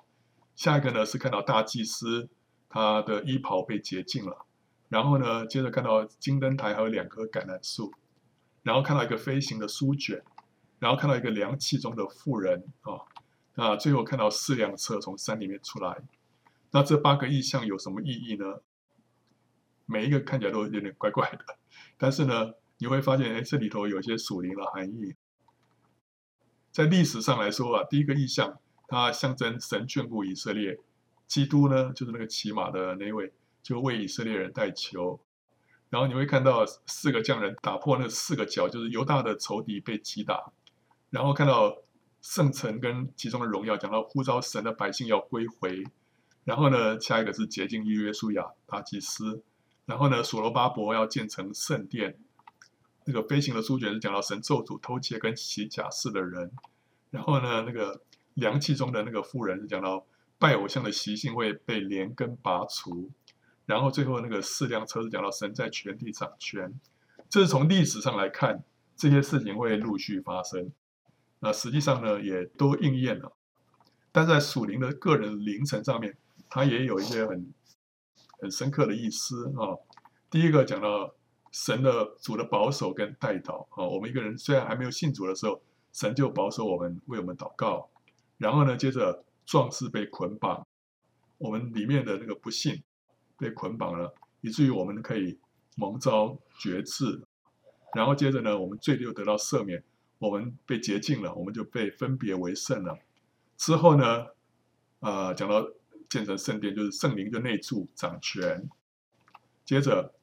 [0.56, 2.30] 下一个呢是看到大祭司
[2.70, 4.46] 他的衣袍被洁净了。
[4.88, 7.92] 然后呢，接着看到金灯台还有两棵橄榄树，
[8.62, 10.22] 然后看到一个飞行的书卷。
[10.78, 13.02] 然后看到一个凉气中的妇人啊，
[13.56, 15.98] 那最后看到四辆车从山里面出来。
[16.70, 18.62] 那这八个意象有什么意义呢？
[19.88, 21.58] 每一个看起来都有点怪怪的，
[21.98, 25.16] 但是呢，你会发现，哎，这里头有一些属灵的含义。
[26.72, 30.78] 在历史上来说啊，第一个意象它象征神眷顾以色列，
[31.26, 33.34] 基督呢就是那个骑马的那位，
[33.64, 35.20] 就为以色列人代求。
[35.90, 40.52] 然后你会看到四个匠人打破那四个角，就是犹大的仇敌被击打。
[41.10, 41.78] 然后看到
[42.22, 45.86] 圣城跟其中的荣耀，讲到呼召神的百姓要归回。
[46.44, 49.42] 然后呢，下一个是洁净约书亚大祭司。
[49.88, 52.20] 然后呢，所罗巴伯要建成圣殿。
[53.06, 56.52] 那个飞行的书卷是讲到神咒诅偷窃跟行假释的人。
[57.10, 58.02] 然后呢，那个
[58.36, 60.06] 量器中的那个妇人是讲到
[60.38, 63.10] 拜偶像的习性会被连根拔除。
[63.66, 66.78] 然后最后那个四辆车是讲到神在全地掌权。
[67.30, 68.64] 这是从历史上来看，
[68.96, 70.72] 这些事情会陆续发生。
[71.40, 73.32] 那实际上呢，也都应验了，
[74.12, 76.18] 但在属灵的个人灵程上面，
[76.50, 77.54] 它也有一些很
[78.40, 79.78] 很深刻的意思啊。
[80.30, 81.14] 第一个讲到
[81.52, 85.62] 神的主的保守跟代祷啊，我们一个人虽然还没有信主的时候，
[85.94, 87.90] 神就保守我们，为我们祷告。
[88.38, 90.68] 然后呢，接着壮士被捆绑，
[91.38, 92.84] 我们里面的那个不信
[93.38, 95.40] 被捆绑了，以至于我们可以
[95.76, 97.22] 蒙召绝志。
[97.96, 99.84] 然后接着呢，我们罪就得到赦免。
[100.20, 102.98] 我们被洁净了，我们就被分别为圣了。
[103.56, 104.26] 之后呢，
[105.00, 105.68] 呃，讲到
[106.10, 108.70] 建成圣殿，就是圣灵就内住掌权。
[109.66, 110.14] 接着，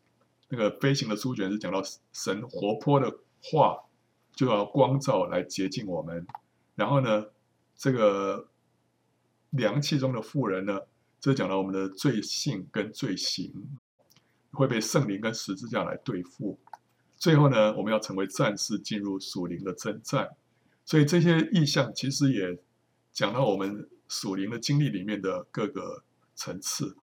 [0.49, 1.83] 那个飞行的书卷是讲到
[2.13, 3.85] 神活泼的话
[4.33, 6.27] 就要光照来洁净我们。
[6.75, 7.27] 然后呢，
[7.77, 8.49] 这个
[9.51, 10.81] 量器中的妇人呢，
[11.21, 13.53] 这讲到我们的罪性跟罪行
[14.53, 16.59] 会被圣灵跟十字架来对付。
[17.17, 20.31] 最后呢，我们要成为战士，进入属灵的征战。
[20.85, 22.59] 所以这些意象其实也
[23.13, 26.05] 讲到我们属灵的经历里面的各个
[26.37, 26.97] 层次。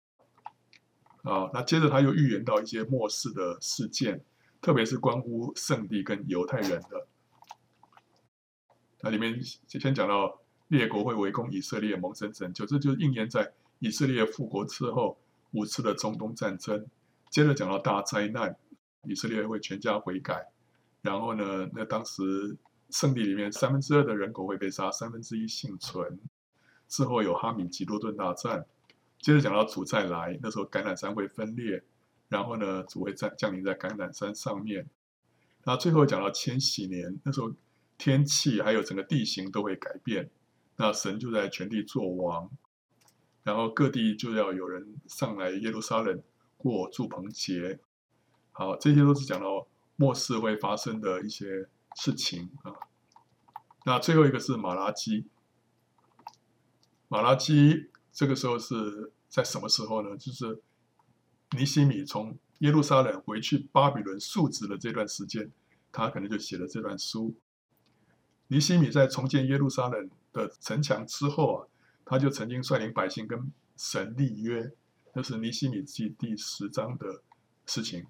[1.23, 4.23] 啊，那接着他又预言到一些末世的事件，
[4.61, 7.07] 特别是关乎圣地跟犹太人的。
[9.01, 15.19] 那里面先讲到列国会围攻以色列，蒙神拯救，这就应验在以色列复国之后
[15.51, 16.87] 五次的中东战争。
[17.29, 18.55] 接着讲到大灾难。
[19.05, 20.45] 以色列会全家悔改，
[21.01, 22.55] 然后呢，那当时
[22.91, 26.19] 圣地里面三分之二的人口会被杀，三分之一幸存。
[26.91, 28.65] 之后有哈米吉多顿大战，
[29.21, 31.81] 接着讲到主再来，那时候橄榄山会分裂，
[32.27, 34.89] 然后呢，主会降降临在橄榄山上面。
[35.63, 37.53] 然后最后讲到千禧年，那时候
[37.97, 40.29] 天气还有整个地形都会改变，
[40.75, 42.51] 那神就在全地作王，
[43.43, 46.21] 然后各地就要有人上来耶路撒冷
[46.57, 47.79] 过住棚节。
[48.51, 49.65] 好，这些都是讲到
[49.95, 52.75] 末世会发生的一些事情啊。
[53.85, 55.25] 那最后一个是马拉基，
[57.11, 60.15] 马拉基这个时候是在什么时候呢？
[60.15, 60.61] 就是
[61.57, 65.51] 尼西米从耶路撒冷回去巴比伦述职的这段时间，
[65.91, 67.35] 他可能就写了这段书。
[68.47, 71.67] 尼西米在重建耶路撒冷的城墙之后啊，
[72.05, 74.71] 他就曾经率领百姓跟神立约，
[75.13, 77.21] 那是尼西米记第十章的
[77.65, 78.05] 事情。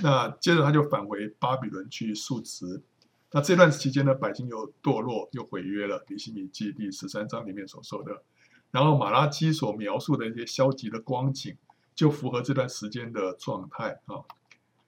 [0.00, 2.82] 那接着他就返回巴比伦去述职，
[3.30, 6.02] 那这段期间呢，百姓又堕落，又毁约了。
[6.08, 8.22] 尼西米记第十三章里面所说的，
[8.70, 11.56] 然后马拉基所描述的一些消极的光景，
[11.94, 14.22] 就符合这段时间的状态啊。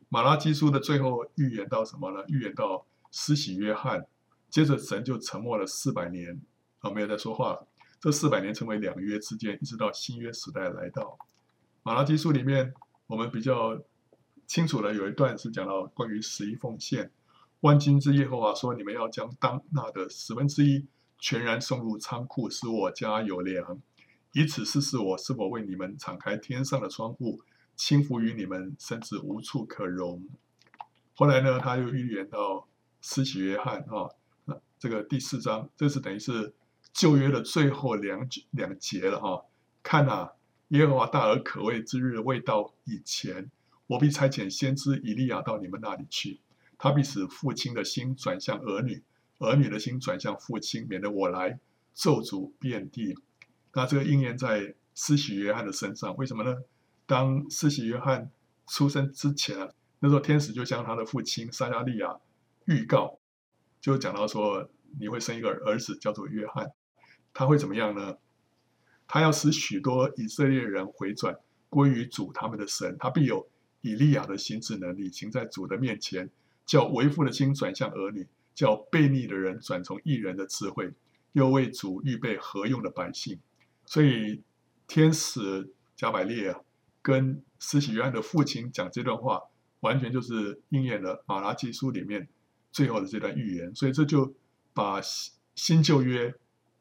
[0.09, 2.25] 马拉基书的最后预言到什么呢？
[2.29, 4.07] 预言到施洗约翰，
[4.49, 6.41] 接着神就沉默了四百年
[6.81, 7.67] 啊，没有再说话了。
[8.01, 11.19] 这四百年成为两约之间，一直到新约时代来到。
[11.83, 12.75] 马拉基书里面，
[13.07, 13.81] 我们比较
[14.47, 17.11] 清楚的有一段是讲到关于十一奉献。
[17.61, 20.87] 万军之耶和华说：“你们要将当纳的十分之一
[21.21, 23.81] 全然送入仓库，使我家有粮，
[24.33, 27.41] 以此试试我是否为你们敞开天上的窗户，
[27.77, 30.27] 倾福于你们，甚至无处可容。”
[31.15, 32.67] 后来呢，他又预言到
[33.03, 34.09] 施洗约翰啊，
[34.47, 36.55] 那这个第四章，这是等于是
[36.95, 39.45] 旧约的最后两两节了哈。
[39.83, 40.33] 看啊，
[40.69, 43.51] 耶和华大而可畏之日未到以前，
[43.87, 46.41] 我必差遣先知以利亚到你们那里去。
[46.79, 49.03] 他必使父亲的心转向儿女，
[49.41, 51.59] 儿女的心转向父亲，免得我来
[51.95, 53.19] 咒诅遍地。
[53.75, 56.57] 那这个应验在施洗约翰的身上，为什么呢？
[57.07, 58.31] 当施洗约翰
[58.67, 62.21] 出生之前啊，那时候天使就向他的父亲撒加利亚
[62.67, 63.19] 预告，
[63.81, 66.73] 就讲到说你会生一个儿子，叫做约翰。
[67.33, 68.19] 他会怎么样呢？
[69.09, 71.37] 他要使许多以色列人回转
[71.69, 73.49] 归于主他们的神，他必有
[73.81, 76.31] 以利亚的心智能力，行在主的面前。
[76.67, 78.29] 叫为父的心转向儿女，
[78.61, 80.93] 叫悖逆的人转从异人的智慧，
[81.33, 83.41] 又为主预备合用的百姓。
[83.87, 84.43] 所以
[84.87, 86.61] 天使加百列啊，
[87.01, 89.41] 跟施洗约翰的父亲讲这段话，
[89.81, 92.29] 完全就是应验了马拉基书里面
[92.71, 93.75] 最后的这段预言。
[93.75, 94.35] 所以这就
[94.75, 95.01] 把
[95.55, 96.35] 新旧约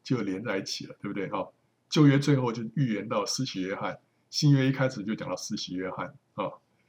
[0.04, 1.30] 就连在一起了，对不对？
[1.30, 1.50] 哈，
[1.88, 6.44] 旧约最后就预言到施洗约翰，新约一开始就讲到施洗约翰啊。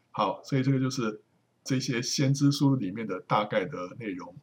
[0.09, 1.21] 好，所以这个就是。
[1.63, 4.35] 这些先知书里面的大概的内容，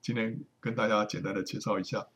[0.00, 2.08] 今天跟大家简单的介绍一下。